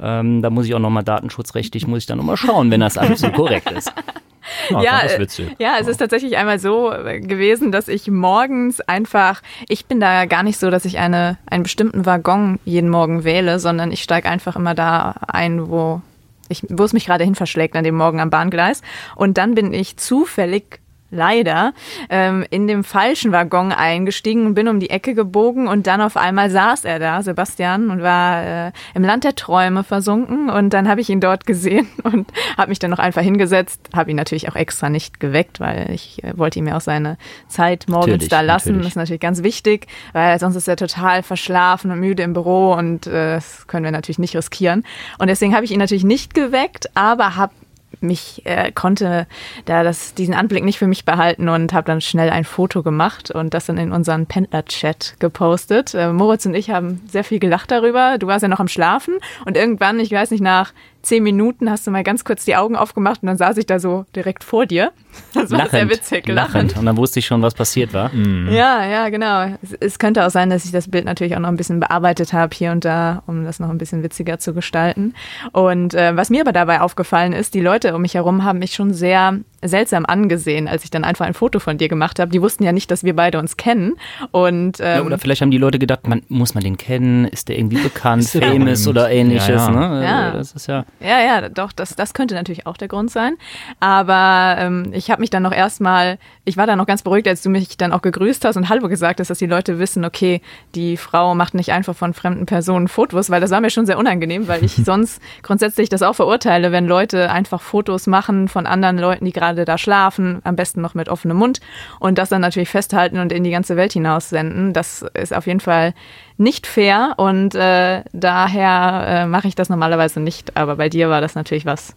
Ähm, 0.00 0.42
da 0.42 0.50
muss 0.50 0.66
ich 0.66 0.74
auch 0.74 0.80
nochmal 0.80 1.04
datenschutzrechtlich, 1.04 1.86
muss 1.86 1.98
ich 2.00 2.06
dann 2.06 2.18
nochmal 2.18 2.36
schauen, 2.36 2.72
wenn 2.72 2.80
das 2.80 2.98
alles 2.98 3.20
so 3.20 3.30
korrekt 3.30 3.70
ist. 3.70 3.92
Oh, 4.72 4.80
ja, 4.80 5.00
äh, 5.00 5.26
ja, 5.58 5.76
es 5.80 5.86
ist 5.86 5.98
tatsächlich 5.98 6.36
einmal 6.36 6.58
so 6.58 6.92
äh, 6.92 7.20
gewesen, 7.20 7.72
dass 7.72 7.88
ich 7.88 8.08
morgens 8.08 8.80
einfach, 8.80 9.42
ich 9.68 9.86
bin 9.86 10.00
da 10.00 10.26
gar 10.26 10.42
nicht 10.42 10.58
so, 10.58 10.70
dass 10.70 10.84
ich 10.84 10.98
eine, 10.98 11.38
einen 11.46 11.62
bestimmten 11.62 12.06
Waggon 12.06 12.58
jeden 12.64 12.90
Morgen 12.90 13.24
wähle, 13.24 13.58
sondern 13.58 13.92
ich 13.92 14.02
steige 14.02 14.28
einfach 14.28 14.56
immer 14.56 14.74
da 14.74 15.14
ein, 15.28 15.68
wo 15.68 16.02
ich, 16.48 16.64
wo 16.68 16.84
es 16.84 16.92
mich 16.92 17.06
gerade 17.06 17.24
hin 17.24 17.34
verschlägt 17.34 17.76
an 17.76 17.84
dem 17.84 17.96
Morgen 17.96 18.20
am 18.20 18.30
Bahngleis. 18.30 18.82
Und 19.16 19.38
dann 19.38 19.54
bin 19.54 19.72
ich 19.72 19.96
zufällig 19.96 20.80
leider 21.10 21.72
ähm, 22.10 22.44
in 22.50 22.66
dem 22.66 22.84
falschen 22.84 23.32
Waggon 23.32 23.72
eingestiegen 23.72 24.46
und 24.46 24.54
bin 24.54 24.68
um 24.68 24.80
die 24.80 24.90
Ecke 24.90 25.14
gebogen 25.14 25.68
und 25.68 25.86
dann 25.86 26.00
auf 26.00 26.16
einmal 26.16 26.50
saß 26.50 26.84
er 26.84 26.98
da, 26.98 27.22
Sebastian, 27.22 27.90
und 27.90 28.02
war 28.02 28.68
äh, 28.68 28.72
im 28.94 29.04
Land 29.04 29.24
der 29.24 29.34
Träume 29.34 29.84
versunken. 29.84 30.50
Und 30.50 30.70
dann 30.70 30.88
habe 30.88 31.00
ich 31.00 31.08
ihn 31.08 31.20
dort 31.20 31.46
gesehen 31.46 31.88
und 32.02 32.30
habe 32.56 32.68
mich 32.68 32.78
dann 32.78 32.90
noch 32.90 32.98
einfach 32.98 33.22
hingesetzt, 33.22 33.80
habe 33.94 34.10
ihn 34.10 34.16
natürlich 34.16 34.48
auch 34.50 34.56
extra 34.56 34.90
nicht 34.90 35.20
geweckt, 35.20 35.60
weil 35.60 35.90
ich 35.92 36.22
äh, 36.24 36.36
wollte 36.36 36.58
ihm 36.58 36.66
ja 36.66 36.76
auch 36.76 36.82
seine 36.82 37.16
Zeit 37.48 37.86
morgens 37.88 38.08
natürlich, 38.08 38.28
da 38.28 38.40
lassen, 38.40 38.68
natürlich. 38.68 38.86
das 38.86 38.92
ist 38.92 38.96
natürlich 38.96 39.20
ganz 39.20 39.42
wichtig, 39.42 39.86
weil 40.12 40.38
sonst 40.38 40.56
ist 40.56 40.68
er 40.68 40.76
total 40.76 41.22
verschlafen 41.22 41.90
und 41.90 42.00
müde 42.00 42.22
im 42.22 42.32
Büro 42.32 42.72
und 42.74 43.06
äh, 43.06 43.36
das 43.36 43.66
können 43.66 43.84
wir 43.84 43.92
natürlich 43.92 44.18
nicht 44.18 44.36
riskieren. 44.36 44.84
Und 45.18 45.28
deswegen 45.28 45.54
habe 45.54 45.64
ich 45.64 45.70
ihn 45.70 45.78
natürlich 45.78 46.04
nicht 46.04 46.34
geweckt, 46.34 46.90
aber 46.94 47.36
habe 47.36 47.52
mich 48.00 48.42
äh, 48.44 48.72
konnte 48.72 49.26
da 49.64 49.82
das, 49.82 50.14
diesen 50.14 50.34
Anblick 50.34 50.64
nicht 50.64 50.78
für 50.78 50.86
mich 50.86 51.04
behalten 51.04 51.48
und 51.48 51.72
habe 51.72 51.86
dann 51.86 52.00
schnell 52.00 52.30
ein 52.30 52.44
Foto 52.44 52.82
gemacht 52.82 53.30
und 53.30 53.54
das 53.54 53.66
dann 53.66 53.78
in 53.78 53.92
unseren 53.92 54.26
Pendler-Chat 54.26 55.16
gepostet. 55.18 55.94
Äh, 55.94 56.12
Moritz 56.12 56.46
und 56.46 56.54
ich 56.54 56.70
haben 56.70 57.00
sehr 57.08 57.24
viel 57.24 57.38
gelacht 57.38 57.70
darüber. 57.70 58.18
Du 58.18 58.26
warst 58.26 58.42
ja 58.42 58.48
noch 58.48 58.60
am 58.60 58.68
Schlafen 58.68 59.14
und 59.44 59.56
irgendwann, 59.56 60.00
ich 60.00 60.10
weiß 60.10 60.30
nicht, 60.30 60.42
nach 60.42 60.72
zehn 61.02 61.22
Minuten 61.22 61.70
hast 61.70 61.86
du 61.86 61.90
mal 61.90 62.02
ganz 62.02 62.24
kurz 62.24 62.44
die 62.44 62.56
Augen 62.56 62.76
aufgemacht 62.76 63.22
und 63.22 63.26
dann 63.28 63.38
saß 63.38 63.56
ich 63.56 63.66
da 63.66 63.78
so 63.78 64.04
direkt 64.14 64.44
vor 64.44 64.66
dir. 64.66 64.92
Das 65.34 65.50
war 65.50 65.58
lachend, 65.58 65.72
sehr 65.72 65.90
witzig. 65.90 66.28
Lachend. 66.28 66.54
lachend. 66.54 66.78
Und 66.78 66.86
dann 66.86 66.96
wusste 66.96 67.18
ich 67.18 67.26
schon, 67.26 67.42
was 67.42 67.52
passiert 67.52 67.92
war. 67.92 68.14
Mhm. 68.14 68.50
Ja, 68.52 68.86
ja, 68.86 69.08
genau. 69.08 69.56
Es, 69.62 69.72
es, 69.80 69.98
könnte 69.98 70.24
auch 70.24 70.30
sein, 70.30 70.48
dass 70.48 70.64
ich 70.64 70.70
das 70.70 70.88
Bild 70.88 71.04
natürlich 71.04 71.34
auch 71.34 71.40
noch 71.40 71.48
ein 71.48 71.56
bisschen 71.56 71.80
bearbeitet 71.80 72.32
habe 72.32 72.54
hier 72.54 72.70
und 72.70 72.84
da, 72.84 73.22
um 73.26 73.44
das 73.44 73.58
noch 73.58 73.68
ein 73.68 73.78
bisschen 73.78 74.02
witziger 74.02 74.38
zu 74.38 74.54
gestalten. 74.54 75.14
Und 75.52 75.94
äh, 75.94 76.16
was 76.16 76.30
mir 76.30 76.42
aber 76.42 76.52
dabei 76.52 76.80
aufgefallen 76.80 77.32
ist, 77.32 77.54
die 77.54 77.60
Leute 77.60 77.94
um 77.94 78.02
mich 78.02 78.14
herum 78.14 78.44
haben 78.44 78.60
mich 78.60 78.74
schon 78.74 78.94
sehr 78.94 79.40
seltsam 79.62 80.06
angesehen, 80.06 80.68
als 80.68 80.84
ich 80.84 80.90
dann 80.90 81.04
einfach 81.04 81.26
ein 81.26 81.34
Foto 81.34 81.58
von 81.58 81.78
dir 81.78 81.88
gemacht 81.88 82.18
habe. 82.20 82.30
Die 82.30 82.40
wussten 82.40 82.62
ja 82.62 82.72
nicht, 82.72 82.90
dass 82.90 83.02
wir 83.02 83.16
beide 83.16 83.38
uns 83.38 83.56
kennen. 83.56 83.94
Und, 84.30 84.78
ähm, 84.80 84.86
ja, 84.86 85.02
oder 85.02 85.18
vielleicht 85.18 85.42
haben 85.42 85.50
die 85.50 85.58
Leute 85.58 85.78
gedacht, 85.78 86.06
man, 86.06 86.22
muss 86.28 86.54
man 86.54 86.62
den 86.62 86.76
kennen? 86.76 87.24
Ist 87.24 87.48
der 87.48 87.58
irgendwie 87.58 87.78
bekannt, 87.78 88.24
famous 88.28 88.86
oder 88.86 89.10
ähnliches? 89.10 89.48
Ja, 89.48 89.56
ja. 89.56 89.70
Ne? 89.70 90.04
ja. 90.04 90.20
Also, 90.26 90.38
das 90.38 90.52
ist 90.52 90.66
ja, 90.68 90.84
ja, 91.00 91.20
ja, 91.20 91.48
doch, 91.48 91.72
das, 91.72 91.96
das 91.96 92.14
könnte 92.14 92.34
natürlich 92.34 92.66
auch 92.66 92.76
der 92.76 92.88
Grund 92.88 93.10
sein. 93.10 93.36
Aber 93.80 94.56
ähm, 94.58 94.90
ich 94.92 95.10
habe 95.10 95.20
mich 95.20 95.30
dann 95.30 95.42
noch 95.42 95.52
erstmal, 95.52 96.18
ich 96.44 96.56
war 96.56 96.66
dann 96.66 96.78
noch 96.78 96.86
ganz 96.86 97.02
beruhigt, 97.02 97.26
als 97.26 97.42
du 97.42 97.50
mich 97.50 97.76
dann 97.76 97.92
auch 97.92 98.02
gegrüßt 98.02 98.44
hast 98.44 98.56
und 98.56 98.68
Hallo 98.68 98.88
gesagt 98.88 99.18
hast, 99.18 99.28
dass 99.28 99.38
die 99.38 99.46
Leute 99.46 99.80
wissen, 99.80 100.04
okay, 100.04 100.40
die 100.74 100.96
Frau 100.96 101.34
macht 101.34 101.54
nicht 101.54 101.72
einfach 101.72 101.96
von 101.96 102.14
fremden 102.14 102.46
Personen 102.46 102.86
Fotos, 102.86 103.28
weil 103.28 103.40
das 103.40 103.50
war 103.50 103.60
mir 103.60 103.70
schon 103.70 103.86
sehr 103.86 103.98
unangenehm, 103.98 104.46
weil 104.46 104.64
ich 104.64 104.74
sonst 104.84 105.20
grundsätzlich 105.42 105.88
das 105.88 106.02
auch 106.02 106.14
verurteile, 106.14 106.70
wenn 106.70 106.86
Leute 106.86 107.30
einfach 107.30 107.60
Fotos 107.60 108.06
machen 108.06 108.46
von 108.46 108.66
anderen 108.66 108.98
Leuten, 108.98 109.24
die 109.24 109.32
gerade 109.32 109.47
gerade 109.48 109.64
da 109.64 109.78
schlafen, 109.78 110.40
am 110.44 110.56
besten 110.56 110.80
noch 110.80 110.94
mit 110.94 111.08
offenem 111.08 111.36
Mund 111.36 111.60
und 112.00 112.18
das 112.18 112.28
dann 112.28 112.40
natürlich 112.40 112.68
festhalten 112.68 113.18
und 113.18 113.32
in 113.32 113.44
die 113.44 113.50
ganze 113.50 113.76
Welt 113.76 113.92
hinaus 113.92 114.28
senden. 114.28 114.72
Das 114.72 115.02
ist 115.14 115.34
auf 115.34 115.46
jeden 115.46 115.60
Fall 115.60 115.94
nicht 116.36 116.66
fair 116.66 117.14
und 117.16 117.54
äh, 117.54 118.02
daher 118.12 119.04
äh, 119.06 119.26
mache 119.26 119.48
ich 119.48 119.54
das 119.54 119.68
normalerweise 119.68 120.20
nicht. 120.20 120.56
Aber 120.56 120.76
bei 120.76 120.88
dir 120.88 121.08
war 121.08 121.20
das 121.20 121.34
natürlich 121.34 121.66
was, 121.66 121.94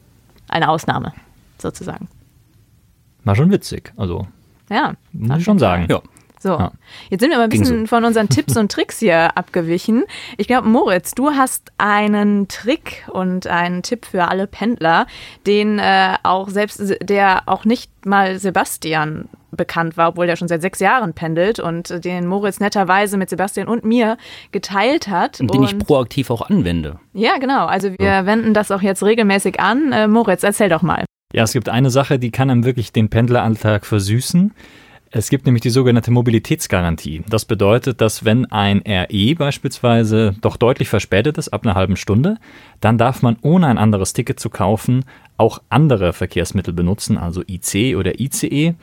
eine 0.47 0.69
Ausnahme 0.69 1.13
sozusagen. 1.57 2.07
War 3.23 3.35
schon 3.35 3.51
witzig, 3.51 3.93
also. 3.97 4.27
Ja. 4.69 4.93
Muss 5.11 5.39
ich 5.39 5.43
schon 5.43 5.59
sagen. 5.59 5.87
Ja. 5.89 6.01
So, 6.41 6.57
ja. 6.57 6.71
jetzt 7.11 7.21
sind 7.21 7.29
wir 7.29 7.37
aber 7.37 7.43
ein 7.43 7.51
bisschen 7.51 7.81
so. 7.81 7.85
von 7.85 8.03
unseren 8.03 8.27
Tipps 8.27 8.57
und 8.57 8.71
Tricks 8.71 8.97
hier 8.97 9.37
abgewichen. 9.37 10.05
Ich 10.37 10.47
glaube, 10.47 10.67
Moritz, 10.67 11.13
du 11.13 11.29
hast 11.31 11.71
einen 11.77 12.47
Trick 12.47 13.07
und 13.11 13.45
einen 13.45 13.83
Tipp 13.83 14.05
für 14.05 14.27
alle 14.27 14.47
Pendler, 14.47 15.05
den 15.45 15.77
äh, 15.77 16.15
auch 16.23 16.49
selbst, 16.49 16.81
der 16.99 17.43
auch 17.45 17.63
nicht 17.63 17.91
mal 18.07 18.39
Sebastian 18.39 19.29
bekannt 19.51 19.97
war, 19.97 20.09
obwohl 20.09 20.25
der 20.25 20.35
schon 20.35 20.47
seit 20.47 20.61
sechs 20.61 20.79
Jahren 20.79 21.13
pendelt 21.13 21.59
und 21.59 22.03
den 22.03 22.25
Moritz 22.25 22.59
netterweise 22.59 23.17
mit 23.17 23.29
Sebastian 23.29 23.67
und 23.67 23.83
mir 23.83 24.17
geteilt 24.51 25.09
hat. 25.09 25.39
Und 25.39 25.53
den 25.53 25.61
und 25.61 25.65
ich 25.65 25.77
proaktiv 25.77 26.31
auch 26.31 26.41
anwende. 26.41 26.99
Ja, 27.13 27.37
genau. 27.37 27.67
Also 27.67 27.91
wir 27.91 28.05
ja. 28.05 28.25
wenden 28.25 28.55
das 28.55 28.71
auch 28.71 28.81
jetzt 28.81 29.03
regelmäßig 29.03 29.59
an. 29.59 29.91
Äh, 29.91 30.07
Moritz, 30.07 30.41
erzähl 30.41 30.69
doch 30.69 30.81
mal. 30.81 31.05
Ja, 31.33 31.43
es 31.43 31.53
gibt 31.53 31.69
eine 31.69 31.91
Sache, 31.91 32.17
die 32.17 32.31
kann 32.31 32.49
einem 32.49 32.65
wirklich 32.65 32.91
den 32.91 33.09
Pendleralltag 33.09 33.85
versüßen. 33.85 34.53
Es 35.13 35.29
gibt 35.29 35.45
nämlich 35.45 35.61
die 35.61 35.69
sogenannte 35.69 36.09
Mobilitätsgarantie. 36.09 37.23
Das 37.27 37.43
bedeutet, 37.43 37.99
dass 37.99 38.23
wenn 38.23 38.45
ein 38.45 38.81
RE 38.87 39.35
beispielsweise 39.35 40.33
doch 40.39 40.55
deutlich 40.55 40.87
verspätet 40.87 41.37
ist, 41.37 41.49
ab 41.49 41.65
einer 41.65 41.75
halben 41.75 41.97
Stunde, 41.97 42.37
dann 42.79 42.97
darf 42.97 43.21
man 43.21 43.35
ohne 43.41 43.67
ein 43.67 43.77
anderes 43.77 44.13
Ticket 44.13 44.39
zu 44.39 44.49
kaufen 44.49 45.03
auch 45.41 45.59
andere 45.69 46.13
Verkehrsmittel 46.13 46.71
benutzen, 46.71 47.17
also 47.17 47.41
IC 47.41 47.95
oder 47.95 48.19
ICE. 48.19 48.75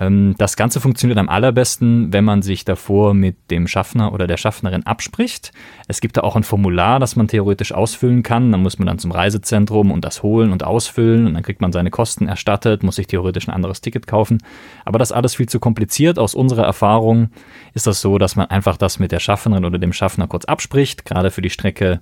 Ähm, 0.00 0.34
das 0.38 0.56
Ganze 0.56 0.80
funktioniert 0.80 1.18
am 1.18 1.28
allerbesten, 1.28 2.12
wenn 2.12 2.24
man 2.24 2.42
sich 2.42 2.64
davor 2.64 3.14
mit 3.14 3.36
dem 3.50 3.68
Schaffner 3.68 4.12
oder 4.12 4.26
der 4.26 4.38
Schaffnerin 4.38 4.86
abspricht. 4.86 5.52
Es 5.86 6.00
gibt 6.00 6.16
da 6.16 6.22
auch 6.22 6.34
ein 6.34 6.42
Formular, 6.42 6.98
das 6.98 7.14
man 7.14 7.28
theoretisch 7.28 7.72
ausfüllen 7.72 8.22
kann. 8.22 8.50
Dann 8.50 8.62
muss 8.62 8.78
man 8.78 8.86
dann 8.86 8.98
zum 8.98 9.12
Reisezentrum 9.12 9.92
und 9.92 10.04
das 10.04 10.22
holen 10.22 10.50
und 10.50 10.64
ausfüllen 10.64 11.26
und 11.26 11.34
dann 11.34 11.42
kriegt 11.42 11.60
man 11.60 11.72
seine 11.72 11.90
Kosten 11.90 12.26
erstattet, 12.26 12.82
muss 12.82 12.96
sich 12.96 13.06
theoretisch 13.06 13.46
ein 13.46 13.54
anderes 13.54 13.82
Ticket 13.82 14.06
kaufen. 14.06 14.38
Aber 14.84 14.98
das 14.98 15.12
alles 15.12 15.34
viel 15.34 15.48
zu 15.48 15.60
kompliziert. 15.60 16.18
Aus 16.18 16.34
unserer 16.34 16.64
Erfahrung 16.64 17.28
ist 17.74 17.86
das 17.86 18.00
so, 18.00 18.16
dass 18.18 18.36
man 18.36 18.46
einfach 18.46 18.78
das 18.78 18.98
mit 18.98 19.12
der 19.12 19.20
Schaffnerin 19.20 19.64
oder 19.64 19.78
dem 19.78 19.92
Schaffner 19.92 20.26
kurz 20.26 20.46
abspricht, 20.46 21.04
gerade 21.04 21.30
für 21.30 21.42
die 21.42 21.50
Strecke 21.50 22.00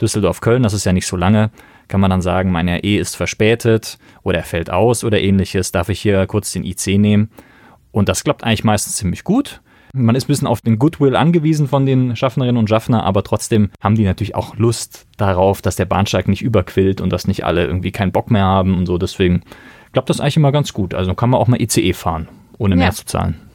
Düsseldorf-Köln, 0.00 0.62
das 0.62 0.74
ist 0.74 0.84
ja 0.84 0.92
nicht 0.92 1.06
so 1.06 1.16
lange 1.16 1.50
kann 1.88 2.00
man 2.00 2.10
dann 2.10 2.22
sagen, 2.22 2.50
mein 2.50 2.68
RE 2.68 2.96
ist 2.96 3.16
verspätet 3.16 3.98
oder 4.22 4.38
er 4.38 4.44
fällt 4.44 4.70
aus 4.70 5.04
oder 5.04 5.20
ähnliches, 5.20 5.72
darf 5.72 5.88
ich 5.88 6.00
hier 6.00 6.26
kurz 6.26 6.52
den 6.52 6.64
IC 6.64 6.98
nehmen. 6.98 7.30
Und 7.92 8.08
das 8.08 8.24
klappt 8.24 8.44
eigentlich 8.44 8.64
meistens 8.64 8.96
ziemlich 8.96 9.24
gut. 9.24 9.60
Man 9.94 10.14
ist 10.14 10.24
ein 10.24 10.28
bisschen 10.28 10.48
auf 10.48 10.60
den 10.60 10.78
Goodwill 10.78 11.16
angewiesen 11.16 11.68
von 11.68 11.86
den 11.86 12.16
Schaffnerinnen 12.16 12.58
und 12.58 12.68
Schaffner, 12.68 13.04
aber 13.04 13.22
trotzdem 13.22 13.70
haben 13.80 13.94
die 13.94 14.04
natürlich 14.04 14.34
auch 14.34 14.56
Lust 14.56 15.06
darauf, 15.16 15.62
dass 15.62 15.76
der 15.76 15.86
Bahnsteig 15.86 16.28
nicht 16.28 16.42
überquillt 16.42 17.00
und 17.00 17.10
dass 17.10 17.26
nicht 17.26 17.44
alle 17.44 17.64
irgendwie 17.64 17.92
keinen 17.92 18.12
Bock 18.12 18.30
mehr 18.30 18.44
haben 18.44 18.76
und 18.76 18.84
so. 18.84 18.98
Deswegen 18.98 19.42
klappt 19.92 20.10
das 20.10 20.20
eigentlich 20.20 20.36
immer 20.36 20.52
ganz 20.52 20.74
gut. 20.74 20.92
Also 20.92 21.14
kann 21.14 21.30
man 21.30 21.40
auch 21.40 21.48
mal 21.48 21.60
ICE 21.60 21.94
fahren, 21.94 22.28
ohne 22.58 22.74
ja. 22.74 22.80
mehr 22.80 22.92
zu 22.92 23.06
zahlen. 23.06 23.45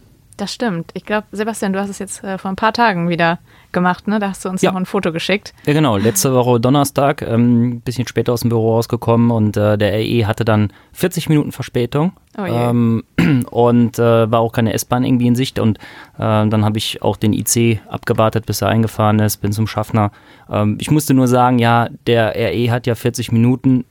Das 0.41 0.51
stimmt. 0.51 0.89
Ich 0.95 1.05
glaube, 1.05 1.27
Sebastian, 1.31 1.71
du 1.71 1.79
hast 1.79 1.91
es 1.91 2.00
jetzt 2.00 2.24
äh, 2.24 2.39
vor 2.39 2.50
ein 2.50 2.55
paar 2.55 2.74
Tagen 2.74 3.10
wieder 3.10 3.38
gemacht, 3.71 4.07
ne? 4.07 4.17
Da 4.17 4.29
hast 4.29 4.43
du 4.43 4.50
uns 4.50 4.63
ja. 4.63 4.71
noch 4.71 4.79
ein 4.79 4.88
Foto 4.88 5.12
geschickt. 5.12 5.53
Ja, 5.67 5.74
genau. 5.74 5.98
Letzte 5.98 6.33
Woche 6.33 6.60
Donnerstag, 6.60 7.21
ein 7.21 7.29
ähm, 7.29 7.81
bisschen 7.81 8.07
später 8.07 8.33
aus 8.33 8.41
dem 8.41 8.50
Büro 8.50 8.74
rausgekommen 8.74 9.29
und 9.29 9.55
äh, 9.55 9.77
der 9.77 9.93
RE 9.93 10.25
hatte 10.25 10.43
dann 10.43 10.74
40 10.93 11.29
Minuten 11.29 11.51
Verspätung. 11.51 12.13
Oh 12.39 12.43
ähm, 12.43 13.03
und 13.51 14.00
äh, 14.00 14.31
war 14.31 14.39
auch 14.39 14.51
keine 14.51 14.74
S-Bahn 14.74 15.03
irgendwie 15.03 15.27
in 15.27 15.36
Sicht. 15.36 15.60
Und 15.60 15.77
äh, 16.17 16.48
dann 16.48 16.65
habe 16.65 16.79
ich 16.79 17.03
auch 17.03 17.17
den 17.17 17.33
IC 17.33 17.81
abgewartet, 17.88 18.48
bis 18.48 18.63
er 18.63 18.69
eingefahren 18.69 19.19
ist, 19.19 19.38
bin 19.38 19.51
zum 19.51 19.67
Schaffner. 19.67 20.12
Ähm, 20.50 20.79
ich 20.81 20.89
musste 20.89 21.13
nur 21.13 21.27
sagen, 21.27 21.60
ja, 21.60 21.88
der 22.07 22.33
RE 22.36 22.71
hat 22.71 22.88
ja 22.88 22.95
40 22.95 23.31
Minuten 23.31 23.86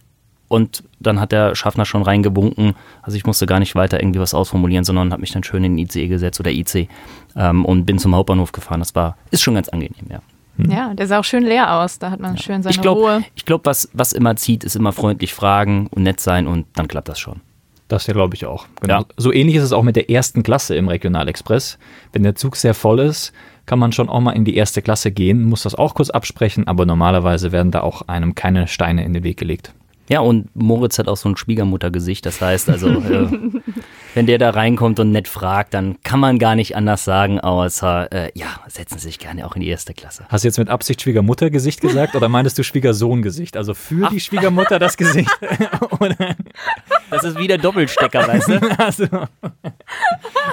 und 0.50 0.82
dann 0.98 1.20
hat 1.20 1.30
der 1.30 1.54
Schaffner 1.54 1.84
schon 1.84 2.02
reingewunken. 2.02 2.74
Also 3.02 3.16
ich 3.16 3.24
musste 3.24 3.46
gar 3.46 3.60
nicht 3.60 3.76
weiter 3.76 4.00
irgendwie 4.02 4.18
was 4.18 4.34
ausformulieren, 4.34 4.84
sondern 4.84 5.12
habe 5.12 5.20
mich 5.20 5.30
dann 5.30 5.44
schön 5.44 5.62
in 5.62 5.76
den 5.76 5.86
ICE 5.86 6.08
gesetzt 6.08 6.40
oder 6.40 6.50
IC 6.50 6.88
ähm, 7.36 7.64
und 7.64 7.86
bin 7.86 8.00
zum 8.00 8.16
Hauptbahnhof 8.16 8.50
gefahren. 8.50 8.80
Das 8.80 8.96
war, 8.96 9.16
ist 9.30 9.42
schon 9.42 9.54
ganz 9.54 9.68
angenehm, 9.68 10.06
ja. 10.10 10.20
Hm. 10.56 10.70
Ja, 10.70 10.92
der 10.92 11.06
sah 11.06 11.20
auch 11.20 11.24
schön 11.24 11.44
leer 11.44 11.72
aus. 11.80 12.00
Da 12.00 12.10
hat 12.10 12.18
man 12.18 12.34
ja. 12.34 12.42
schön 12.42 12.64
seine 12.64 12.74
ich 12.74 12.80
glaub, 12.80 12.98
Ruhe. 12.98 13.22
Ich 13.36 13.44
glaube, 13.44 13.64
was, 13.64 13.90
was 13.92 14.12
immer 14.12 14.34
zieht, 14.34 14.64
ist 14.64 14.74
immer 14.74 14.92
freundlich 14.92 15.34
fragen 15.34 15.86
und 15.86 16.02
nett 16.02 16.18
sein 16.18 16.48
und 16.48 16.66
dann 16.74 16.88
klappt 16.88 17.08
das 17.08 17.20
schon. 17.20 17.40
Das 17.86 18.08
ja, 18.08 18.12
glaube 18.12 18.34
ich 18.34 18.44
auch. 18.44 18.66
Genau. 18.80 19.02
Ja. 19.02 19.06
So 19.16 19.32
ähnlich 19.32 19.54
ist 19.54 19.62
es 19.62 19.72
auch 19.72 19.84
mit 19.84 19.94
der 19.94 20.10
ersten 20.10 20.42
Klasse 20.42 20.74
im 20.74 20.88
Regionalexpress. 20.88 21.78
Wenn 22.12 22.24
der 22.24 22.34
Zug 22.34 22.56
sehr 22.56 22.74
voll 22.74 22.98
ist, 22.98 23.32
kann 23.66 23.78
man 23.78 23.92
schon 23.92 24.08
auch 24.08 24.20
mal 24.20 24.32
in 24.32 24.44
die 24.44 24.56
erste 24.56 24.82
Klasse 24.82 25.12
gehen, 25.12 25.44
muss 25.44 25.62
das 25.62 25.76
auch 25.76 25.94
kurz 25.94 26.10
absprechen, 26.10 26.66
aber 26.66 26.86
normalerweise 26.86 27.52
werden 27.52 27.70
da 27.70 27.82
auch 27.82 28.02
einem 28.08 28.34
keine 28.34 28.66
Steine 28.66 29.04
in 29.04 29.12
den 29.12 29.22
Weg 29.22 29.36
gelegt. 29.36 29.72
Ja, 30.10 30.20
und 30.20 30.48
Moritz 30.56 30.98
hat 30.98 31.06
auch 31.06 31.16
so 31.16 31.28
ein 31.28 31.36
Schwiegermuttergesicht. 31.36 32.26
Das 32.26 32.40
heißt 32.40 32.68
also, 32.68 32.88
äh, 32.88 33.28
wenn 34.14 34.26
der 34.26 34.38
da 34.38 34.50
reinkommt 34.50 34.98
und 34.98 35.12
nett 35.12 35.28
fragt, 35.28 35.72
dann 35.72 36.02
kann 36.02 36.18
man 36.18 36.40
gar 36.40 36.56
nicht 36.56 36.74
anders 36.74 37.04
sagen, 37.04 37.38
außer, 37.38 38.10
äh, 38.10 38.32
ja, 38.34 38.48
setzen 38.66 38.98
Sie 38.98 39.06
sich 39.06 39.20
gerne 39.20 39.46
auch 39.46 39.54
in 39.54 39.62
die 39.62 39.68
erste 39.68 39.94
Klasse. 39.94 40.24
Hast 40.28 40.42
du 40.42 40.48
jetzt 40.48 40.58
mit 40.58 40.68
Absicht 40.68 41.00
Schwiegermuttergesicht 41.00 41.80
gesagt 41.80 42.16
oder 42.16 42.28
meintest 42.28 42.58
du 42.58 42.64
Schwiegersohngesicht? 42.64 43.56
Also 43.56 43.72
für 43.72 44.06
Ach. 44.06 44.10
die 44.10 44.18
Schwiegermutter 44.18 44.80
das 44.80 44.96
Gesicht? 44.96 45.30
das 47.10 47.22
ist 47.22 47.38
wie 47.38 47.46
der 47.46 47.58
Doppelstecker, 47.58 48.26
weißt 48.26 48.48
du? 48.48 48.60
Also, 48.80 49.06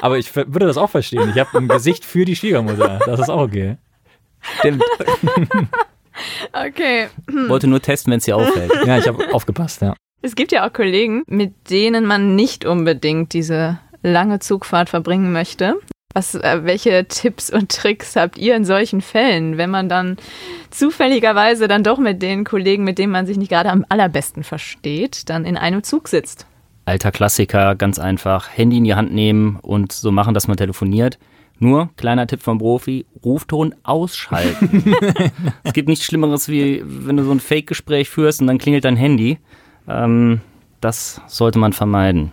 aber 0.02 0.18
ich 0.20 0.36
würde 0.36 0.68
das 0.68 0.78
auch 0.78 0.90
verstehen. 0.90 1.32
Ich 1.34 1.40
habe 1.40 1.58
ein 1.58 1.68
Gesicht 1.68 2.06
für 2.06 2.26
die 2.26 2.36
Schwiegermutter. 2.36 3.00
Das 3.06 3.22
ist 3.22 3.30
auch 3.30 3.42
okay. 3.42 3.78
Stimmt. 4.60 4.84
Okay. 6.54 7.08
Wollte 7.48 7.68
nur 7.68 7.82
testen, 7.82 8.12
wenn 8.12 8.20
es 8.20 8.26
dir 8.26 8.36
auffällt. 8.36 8.72
Ja, 8.86 8.98
ich 8.98 9.08
habe 9.08 9.34
aufgepasst, 9.34 9.82
ja. 9.82 9.96
Es 10.22 10.36
gibt 10.36 10.52
ja 10.52 10.68
auch 10.68 10.74
Kollegen, 10.74 11.24
mit 11.28 11.70
denen 11.70 12.06
man 12.06 12.36
nicht 12.36 12.66
unbedingt 12.66 13.34
diese 13.34 13.80
lange 14.02 14.40
Zugfahrt 14.40 14.90
verbringen 14.90 15.32
möchte. 15.32 15.76
Was, 16.14 16.36
äh, 16.36 16.62
welche 16.64 17.06
Tipps 17.08 17.50
und 17.50 17.70
Tricks 17.70 18.16
habt 18.16 18.38
ihr 18.38 18.56
in 18.56 18.66
solchen 18.66 19.02
Fällen, 19.02 19.58
wenn 19.58 19.70
man 19.70 19.90
dann 19.90 20.18
zufälligerweise 20.72 21.68
dann 21.68 21.84
doch 21.84 22.00
mit 22.00 22.22
den 22.22 22.44
Kollegen, 22.44 22.84
mit 22.84 22.98
denen 22.98 23.12
man 23.12 23.28
sich 23.28 23.38
nicht 23.38 23.50
gerade 23.50 23.70
am 23.70 23.86
allerbesten 23.90 24.44
versteht, 24.44 25.30
dann 25.30 25.46
in 25.46 25.58
einem 25.58 25.84
Zug 25.84 26.08
sitzt? 26.08 26.48
alter 26.88 27.12
Klassiker, 27.12 27.76
ganz 27.76 28.00
einfach. 28.00 28.50
Handy 28.50 28.78
in 28.78 28.86
die 28.86 28.96
Hand 28.96 29.14
nehmen 29.14 29.60
und 29.62 29.92
so 29.92 30.12
machen, 30.12 30.34
dass 30.34 30.48
man 30.48 30.58
telefoniert. 30.58 31.20
Nur, 31.60 31.90
kleiner 31.98 32.28
Tipp 32.28 32.44
vom 32.44 32.60
Profi, 32.60 33.06
Rufton 33.26 33.74
ausschalten. 33.84 34.96
es 35.64 35.74
gibt 35.74 35.90
nichts 35.90 36.06
Schlimmeres, 36.06 36.50
wie 36.50 36.84
wenn 36.86 37.18
du 37.18 37.24
so 37.24 37.32
ein 37.32 37.40
Fake-Gespräch 37.40 38.10
führst 38.10 38.42
und 38.42 38.48
dann 38.48 38.60
klingelt 38.60 38.86
dein 38.86 38.96
Handy. 38.96 39.40
Ähm, 39.88 40.42
das 40.82 41.22
sollte 41.28 41.58
man 41.58 41.74
vermeiden. 41.74 42.32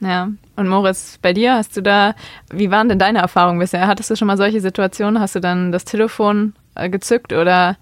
Ja, 0.00 0.28
und 0.56 0.68
Moritz, 0.68 1.18
bei 1.22 1.32
dir 1.32 1.54
hast 1.54 1.76
du 1.76 1.82
da, 1.82 2.14
wie 2.50 2.70
waren 2.70 2.88
denn 2.88 2.98
deine 2.98 3.20
Erfahrungen 3.20 3.58
bisher? 3.58 3.86
Hattest 3.86 4.10
du 4.10 4.16
schon 4.16 4.28
mal 4.28 4.36
solche 4.36 4.60
Situationen? 4.60 5.20
Hast 5.20 5.34
du 5.34 5.40
dann 5.40 5.72
das 5.72 5.86
Telefon 5.86 6.52
äh, 6.74 6.90
gezückt 6.90 7.32
oder 7.32 7.78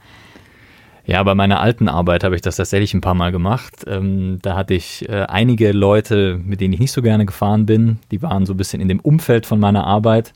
ja, 1.07 1.23
bei 1.23 1.35
meiner 1.35 1.61
alten 1.61 1.89
Arbeit 1.89 2.25
habe 2.25 2.35
ich 2.35 2.41
das 2.41 2.57
tatsächlich 2.57 2.95
ein 2.95 3.03
paar 3.03 3.15
Mal 3.15 3.31
gemacht. 3.31 3.85
Ähm, 3.87 4.39
da 4.43 4.57
hatte 4.57 4.75
ich 4.75 5.07
äh, 5.09 5.25
einige 5.29 5.73
Leute, 5.73 6.41
mit 6.43 6.61
denen 6.61 6.73
ich 6.73 6.81
nicht 6.81 6.93
so 6.93 7.03
gerne 7.03 7.27
gefahren 7.27 7.67
bin. 7.67 7.99
Die 8.11 8.23
waren 8.23 8.47
so 8.47 8.55
ein 8.55 8.57
bisschen 8.57 8.81
in 8.81 8.89
dem 8.89 9.01
Umfeld 9.01 9.45
von 9.45 9.61
meiner 9.61 9.87
Arbeit. 9.87 10.33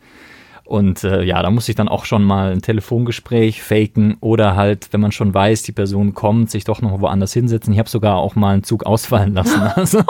Und 0.68 1.02
äh, 1.02 1.22
ja, 1.22 1.42
da 1.42 1.50
muss 1.50 1.66
ich 1.70 1.76
dann 1.76 1.88
auch 1.88 2.04
schon 2.04 2.22
mal 2.22 2.52
ein 2.52 2.60
Telefongespräch 2.60 3.62
faken 3.62 4.18
oder 4.20 4.54
halt, 4.54 4.88
wenn 4.90 5.00
man 5.00 5.12
schon 5.12 5.32
weiß, 5.32 5.62
die 5.62 5.72
Person 5.72 6.12
kommt, 6.12 6.50
sich 6.50 6.64
doch 6.64 6.82
noch 6.82 7.00
woanders 7.00 7.32
hinsetzen. 7.32 7.72
Ich 7.72 7.78
habe 7.78 7.88
sogar 7.88 8.16
auch 8.16 8.34
mal 8.34 8.52
einen 8.52 8.64
Zug 8.64 8.84
ausfallen 8.84 9.32
lassen. 9.32 9.62
Also 9.78 10.02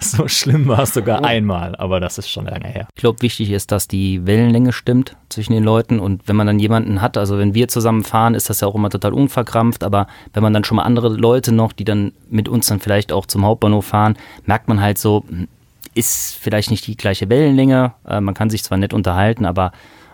so 0.00 0.28
schlimm 0.28 0.68
war 0.68 0.80
es 0.80 0.94
sogar 0.94 1.24
einmal, 1.24 1.74
aber 1.76 2.00
das 2.00 2.18
ist 2.18 2.30
schon 2.30 2.46
lange 2.46 2.68
her. 2.68 2.88
Ich 2.94 3.00
glaube, 3.02 3.20
wichtig 3.20 3.50
ist, 3.50 3.70
dass 3.70 3.88
die 3.88 4.26
Wellenlänge 4.26 4.72
stimmt 4.72 5.16
zwischen 5.28 5.52
den 5.52 5.64
Leuten 5.64 5.98
und 5.98 6.26
wenn 6.26 6.36
man 6.36 6.46
dann 6.46 6.58
jemanden 6.58 7.02
hat, 7.02 7.18
also 7.18 7.36
wenn 7.36 7.52
wir 7.52 7.68
zusammen 7.68 8.04
fahren, 8.04 8.34
ist 8.34 8.48
das 8.48 8.60
ja 8.60 8.68
auch 8.68 8.74
immer 8.74 8.90
total 8.90 9.12
unverkrampft, 9.12 9.82
aber 9.82 10.06
wenn 10.32 10.42
man 10.42 10.54
dann 10.54 10.64
schon 10.64 10.76
mal 10.76 10.84
andere 10.84 11.08
Leute 11.08 11.52
noch, 11.52 11.72
die 11.72 11.84
dann 11.84 12.12
mit 12.30 12.48
uns 12.48 12.68
dann 12.68 12.80
vielleicht 12.80 13.12
auch 13.12 13.26
zum 13.26 13.44
Hauptbahnhof 13.44 13.86
fahren, 13.86 14.16
merkt 14.46 14.68
man 14.68 14.80
halt 14.80 14.98
so, 14.98 15.24
hm, 15.28 15.48
ist 15.94 16.36
vielleicht 16.36 16.70
nicht 16.70 16.86
die 16.86 16.96
gleiche 16.96 17.28
Wellenlänge. 17.28 17.92
Äh, 18.06 18.20
man 18.20 18.34
kann 18.34 18.50
sich 18.50 18.62
zwar 18.62 18.78
nett 18.78 18.94
unterhalten, 18.94 19.44
aber 19.44 19.72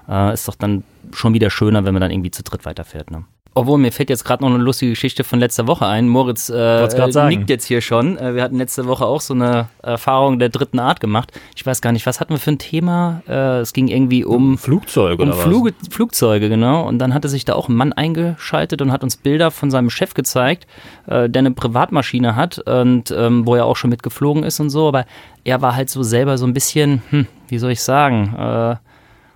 äh, 0.09 0.33
ist 0.33 0.49
doch 0.49 0.55
dann 0.55 0.85
schon 1.13 1.35
wieder 1.35 1.51
schöner, 1.51 1.85
wenn 1.85 1.95
man 1.95 2.01
dann 2.01 2.11
irgendwie 2.11 2.31
zu 2.31 2.43
dritt 2.43 2.65
weiterfährt. 2.65 3.11
Ne? 3.11 3.25
Obwohl, 3.57 3.79
mir 3.79 3.93
fällt 3.93 4.11
jetzt 4.11 4.25
gerade 4.25 4.43
noch 4.43 4.51
eine 4.51 4.63
lustige 4.63 4.91
Geschichte 4.91 5.23
von 5.23 5.39
letzter 5.39 5.69
Woche 5.69 5.87
ein. 5.87 6.09
Moritz 6.09 6.49
äh, 6.49 7.29
nickt 7.29 7.49
jetzt 7.49 7.67
hier 7.67 7.81
schon. 7.81 8.19
Äh, 8.19 8.35
wir 8.35 8.43
hatten 8.43 8.59
letzte 8.59 8.87
Woche 8.87 9.07
auch 9.07 9.21
so 9.21 9.33
eine 9.33 9.69
Erfahrung 9.81 10.41
der 10.41 10.49
dritten 10.49 10.81
Art 10.81 10.99
gemacht. 10.99 11.31
Ich 11.55 11.65
weiß 11.65 11.81
gar 11.81 11.93
nicht, 11.93 12.05
was 12.05 12.19
hatten 12.19 12.33
wir 12.33 12.41
für 12.41 12.51
ein 12.51 12.59
Thema? 12.59 13.23
Äh, 13.29 13.61
es 13.61 13.73
ging 13.73 13.87
irgendwie 13.87 14.25
um 14.25 14.59
Flugzeuge 14.59 15.23
um 15.23 15.29
oder 15.29 15.39
Fluge, 15.39 15.73
was? 15.79 15.89
Flugzeuge, 15.89 16.49
genau. 16.49 16.85
Und 16.85 16.99
dann 16.99 17.15
hatte 17.15 17.29
sich 17.29 17.45
da 17.45 17.55
auch 17.55 17.69
ein 17.69 17.77
Mann 17.77 17.93
eingeschaltet 17.93 18.83
und 18.83 18.91
hat 18.91 19.05
uns 19.05 19.17
Bilder 19.17 19.53
von 19.53 19.71
seinem 19.71 19.89
Chef 19.89 20.15
gezeigt, 20.15 20.67
äh, 21.07 21.31
der 21.31 21.41
eine 21.41 21.53
Privatmaschine 21.53 22.35
hat 22.35 22.59
und 22.59 23.13
ähm, 23.13 23.47
wo 23.47 23.55
er 23.55 23.67
auch 23.67 23.77
schon 23.77 23.91
mitgeflogen 23.91 24.43
ist 24.43 24.59
und 24.59 24.71
so. 24.71 24.89
Aber 24.89 25.07
er 25.45 25.63
war 25.63 25.77
halt 25.77 25.91
so 25.91 26.03
selber 26.03 26.39
so 26.39 26.47
ein 26.47 26.55
bisschen, 26.55 27.03
hm, 27.11 27.29
wie 27.47 27.59
soll 27.59 27.71
ich 27.71 27.83
sagen, 27.83 28.35
äh, 28.37 28.77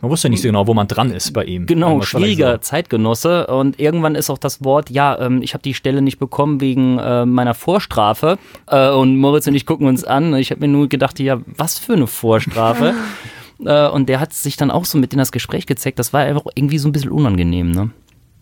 man 0.01 0.11
wusste 0.11 0.31
nicht 0.31 0.43
so 0.43 0.49
genau, 0.49 0.67
wo 0.67 0.75
man 0.75 0.87
dran 0.87 1.11
ist 1.11 1.33
bei 1.33 1.45
ihm. 1.45 1.67
Genau, 1.67 2.01
schwieriger 2.03 2.53
so. 2.53 2.59
Zeitgenosse. 2.59 3.49
Und 3.49 3.81
irgendwann 3.81 4.15
ist 4.15 4.31
auch 4.31 4.39
das 4.39 4.63
Wort, 4.63 4.91
ja, 4.91 5.19
ähm, 5.19 5.43
ich 5.43 5.55
habe 5.55 5.63
die 5.63 5.75
Stelle 5.75 6.03
nicht 6.03 6.19
bekommen 6.19 6.61
wegen 6.61 6.99
äh, 6.99 7.27
meiner 7.27 7.55
Vorstrafe. 7.55 8.39
Äh, 8.69 8.91
und 8.91 9.17
Moritz 9.17 9.47
und 9.49 9.55
ich 9.55 9.67
gucken 9.67 9.89
uns 9.89 10.05
an. 10.05 10.35
Ich 10.37 10.51
habe 10.51 10.61
mir 10.61 10.69
nur 10.69 10.89
gedacht, 10.89 11.19
ja, 11.19 11.41
was 11.47 11.79
für 11.79 11.95
eine 11.95 12.07
Vorstrafe. 12.07 12.95
äh, 13.65 13.89
und 13.89 14.09
der 14.09 14.21
hat 14.21 14.33
sich 14.33 14.57
dann 14.57 14.71
auch 14.71 14.85
so 14.85 14.99
mit 14.99 15.13
in 15.13 15.19
das 15.19 15.33
Gespräch 15.33 15.67
gezeigt. 15.67 15.99
Das 15.99 16.13
war 16.13 16.21
einfach 16.21 16.47
irgendwie 16.55 16.79
so 16.79 16.89
ein 16.89 16.93
bisschen 16.93 17.11
unangenehm, 17.11 17.73
ne? 17.73 17.91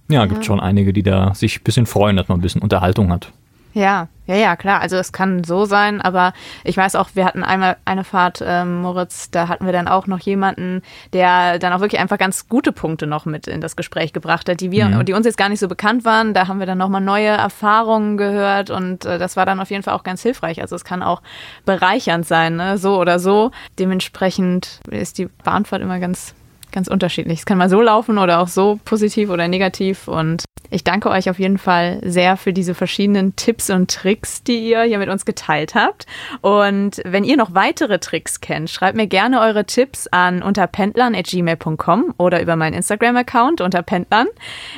Ja, 0.09 0.27
gibt 0.27 0.43
ja. 0.43 0.45
schon 0.45 0.61
einige, 0.61 0.93
die 0.93 1.03
da 1.03 1.35
sich 1.35 1.61
ein 1.61 1.65
bisschen 1.65 1.87
freuen, 1.87 2.17
dass 2.17 2.29
man 2.29 2.39
ein 2.39 2.43
bisschen 2.43 2.63
Unterhaltung 2.63 3.11
hat. 3.11 3.33
Ja, 3.75 4.09
ja, 4.27 4.35
ja, 4.35 4.57
klar. 4.57 4.81
Also 4.81 4.97
es 4.97 5.13
kann 5.13 5.45
so 5.45 5.65
sein, 5.65 6.01
aber 6.01 6.33
ich 6.65 6.77
weiß 6.77 6.97
auch, 6.97 7.11
wir 7.15 7.25
hatten 7.25 7.45
einmal 7.45 7.77
eine 7.85 8.05
Fahrt, 8.05 8.43
ähm, 8.45 8.83
Moritz, 8.83 9.31
da 9.31 9.49
hatten 9.49 9.67
wir 9.67 9.73
dann 9.73 9.89
auch 9.89 10.07
noch 10.07 10.19
jemanden, 10.21 10.83
der 11.13 11.59
dann 11.59 11.73
auch 11.73 11.81
wirklich 11.81 12.01
einfach 12.01 12.19
ganz 12.19 12.49
gute 12.49 12.73
Punkte 12.73 13.07
noch 13.07 13.25
mit 13.25 13.47
in 13.47 13.61
das 13.61 13.77
Gespräch 13.77 14.13
gebracht 14.13 14.49
hat, 14.49 14.61
die 14.61 14.71
wir 14.71 14.87
mhm. 14.87 15.05
die 15.05 15.13
uns 15.13 15.27
jetzt 15.27 15.39
gar 15.39 15.49
nicht 15.49 15.61
so 15.61 15.69
bekannt 15.69 16.05
waren. 16.05 16.35
Da 16.35 16.49
haben 16.49 16.59
wir 16.59 16.67
dann 16.67 16.79
nochmal 16.79 17.01
neue 17.01 17.29
Erfahrungen 17.29 18.17
gehört 18.17 18.71
und 18.71 19.05
äh, 19.05 19.19
das 19.19 19.37
war 19.37 19.47
dann 19.47 19.61
auf 19.61 19.71
jeden 19.71 19.83
Fall 19.83 19.95
auch 19.95 20.05
ganz 20.05 20.23
hilfreich. 20.23 20.61
Also 20.61 20.75
es 20.75 20.85
kann 20.85 21.03
auch 21.03 21.23
bereichernd 21.65 22.27
sein, 22.27 22.57
ne? 22.57 22.79
so 22.79 22.99
oder 22.99 23.19
so. 23.19 23.53
Dementsprechend 23.79 24.81
ist 24.91 25.19
die 25.19 25.27
Bahnfahrt 25.27 25.83
immer 25.83 26.01
ganz 26.01 26.35
ganz 26.73 26.89
unterschiedlich. 26.89 27.41
Es 27.41 27.47
kann 27.47 27.59
mal 27.59 27.69
so 27.69 27.81
laufen 27.81 28.19
oder 28.19 28.41
auch 28.41 28.49
so 28.49 28.79
positiv 28.85 29.31
oder 29.31 29.49
negativ. 29.49 30.09
Und 30.09 30.45
ich 30.71 30.85
danke 30.85 31.11
euch 31.11 31.31
auf 31.31 31.39
jeden 31.39 31.59
Fall 31.59 32.01
sehr 32.03 32.37
für 32.37 32.53
diese 32.53 32.75
verschiedenen 32.75 33.37
Tipps 33.37 33.71
und 33.71 33.91
Tricks, 33.91 34.43
die 34.43 34.71
ihr 34.71 34.83
hier 34.83 34.99
mit 34.99 35.09
uns 35.09 35.25
geteilt 35.25 35.75
habt. 35.75 36.07
Und 36.41 37.01
wenn 37.05 37.25
ihr 37.25 37.37
noch 37.37 37.55
weitere 37.55 37.99
Tricks 37.99 38.41
kennt, 38.41 38.71
schreibt 38.71 38.97
mir 38.97 39.07
gerne 39.07 39.41
eure 39.41 39.65
Tipps 39.65 40.07
an 40.09 40.43
unterpendlern.gmail.com 40.43 42.15
oder 42.19 42.43
über 42.43 42.57
meinen 42.57 42.75
Instagram-Account 42.75 43.61
unter 43.61 43.83
Pendlern. 43.83 44.27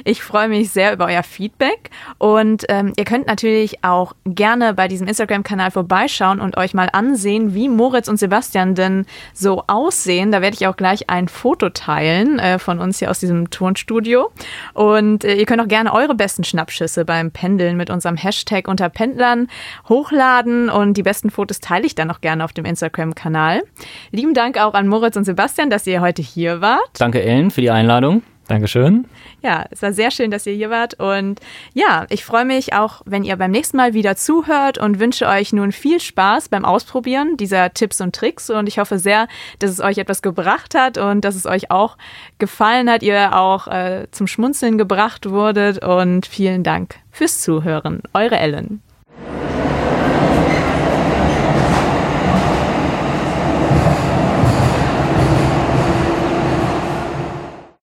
Ich 0.05 0.23
freue 0.23 0.49
mich 0.49 0.71
sehr 0.71 0.93
über 0.93 1.07
euer 1.07 1.23
Feedback. 1.23 1.91
Und 2.19 2.65
ähm, 2.69 2.93
ihr 2.97 3.05
könnt 3.05 3.27
natürlich 3.27 3.83
auch 3.83 4.15
gerne 4.25 4.75
bei 4.75 4.89
diesem 4.89 5.07
Instagram-Kanal 5.07 5.71
vorbeischauen 5.71 6.41
und 6.41 6.57
euch 6.57 6.75
mal 6.75 6.91
ansehen, 6.93 7.55
wie 7.55 7.69
Moritz 7.69 8.09
und 8.09 8.19
Sebastian 8.19 8.75
denn 8.75 9.07
so 9.33 9.65
aussehen. 9.67 10.33
Da 10.33 10.43
werde 10.43 10.55
ich 10.55 10.67
auch 10.67 10.77
gleich 10.77 11.09
ein 11.09 11.29
Foto 11.29 11.71
teilen 11.79 12.09
teilen 12.09 12.39
äh, 12.39 12.59
von 12.59 12.79
uns 12.79 12.99
hier 12.99 13.11
aus 13.11 13.21
diesem 13.21 13.51
Turnstudio. 13.51 14.31
Und 14.75 15.25
äh, 15.25 15.35
ihr 15.35 15.47
könnt 15.47 15.61
auch 15.63 15.69
gerne 15.69 15.93
eure 15.93 16.15
besten 16.15 16.45
Schnappschüsse 16.45 17.05
beim 17.05 17.31
Pendeln 17.31 17.77
mit 17.77 17.91
unserem 17.91 18.17
Hashtag 18.17 18.69
unter 18.69 18.89
Pendlern 18.89 19.49
hochladen 19.89 20.69
und 20.69 20.97
die 20.97 21.03
besten 21.03 21.31
Fotos 21.31 21.61
teile 21.61 21.87
ich 21.87 21.95
dann 21.95 22.11
auch 22.11 22.21
gerne 22.21 22.45
auf 22.45 22.53
dem 22.53 22.65
Instagram-Kanal. 22.65 23.63
Lieben 24.11 24.35
Dank 24.35 24.59
auch 24.59 24.75
an 24.75 24.89
Moritz 24.89 25.17
und 25.17 25.25
Sebastian, 25.25 25.71
dass 25.71 25.87
ihr 25.87 26.01
heute 26.01 26.23
hier 26.23 26.61
wart. 26.61 26.91
Danke, 26.99 27.23
Ellen, 27.23 27.51
für 27.51 27.61
die 27.61 27.71
Einladung. 27.71 28.23
Dankeschön. 28.49 29.07
Ja, 29.43 29.67
es 29.71 29.83
war 29.83 29.93
sehr 29.93 30.11
schön, 30.11 30.31
dass 30.31 30.47
ihr 30.47 30.55
hier 30.55 30.71
wart. 30.71 30.99
Und 30.99 31.39
ja, 31.75 32.07
ich 32.09 32.25
freue 32.25 32.47
mich 32.47 32.73
auch, 32.73 33.03
wenn 33.05 33.23
ihr 33.23 33.37
beim 33.37 33.51
nächsten 33.51 33.77
Mal 33.77 33.93
wieder 33.93 34.17
zuhört 34.17 34.79
und 34.79 34.99
wünsche 34.99 35.27
euch 35.27 35.53
nun 35.53 35.71
viel 35.71 36.01
Spaß 36.01 36.49
beim 36.49 36.65
Ausprobieren 36.65 37.37
dieser 37.37 37.75
Tipps 37.75 38.01
und 38.01 38.15
Tricks. 38.15 38.49
Und 38.49 38.67
ich 38.67 38.79
hoffe 38.79 38.99
sehr, 38.99 39.29
dass 39.59 39.71
es 39.71 39.81
euch 39.81 39.99
etwas 39.99 40.23
gebracht 40.23 40.75
hat 40.75 40.97
und 40.97 41.27
dass 41.27 41.35
es 41.35 41.45
euch 41.45 41.71
auch 41.71 41.99
gefallen 42.39 42.91
hat, 42.91 43.03
ihr 43.03 43.37
auch 43.37 43.69
äh, 43.69 44.07
zum 44.13 44.27
Schmunzeln 44.27 44.79
gebracht 44.79 45.29
wurdet. 45.29 45.85
Und 45.85 46.25
vielen 46.25 46.65
Dank 46.65 46.97
fürs 47.13 47.43
Zuhören. 47.43 48.01
Eure 48.15 48.39
Ellen. 48.39 48.81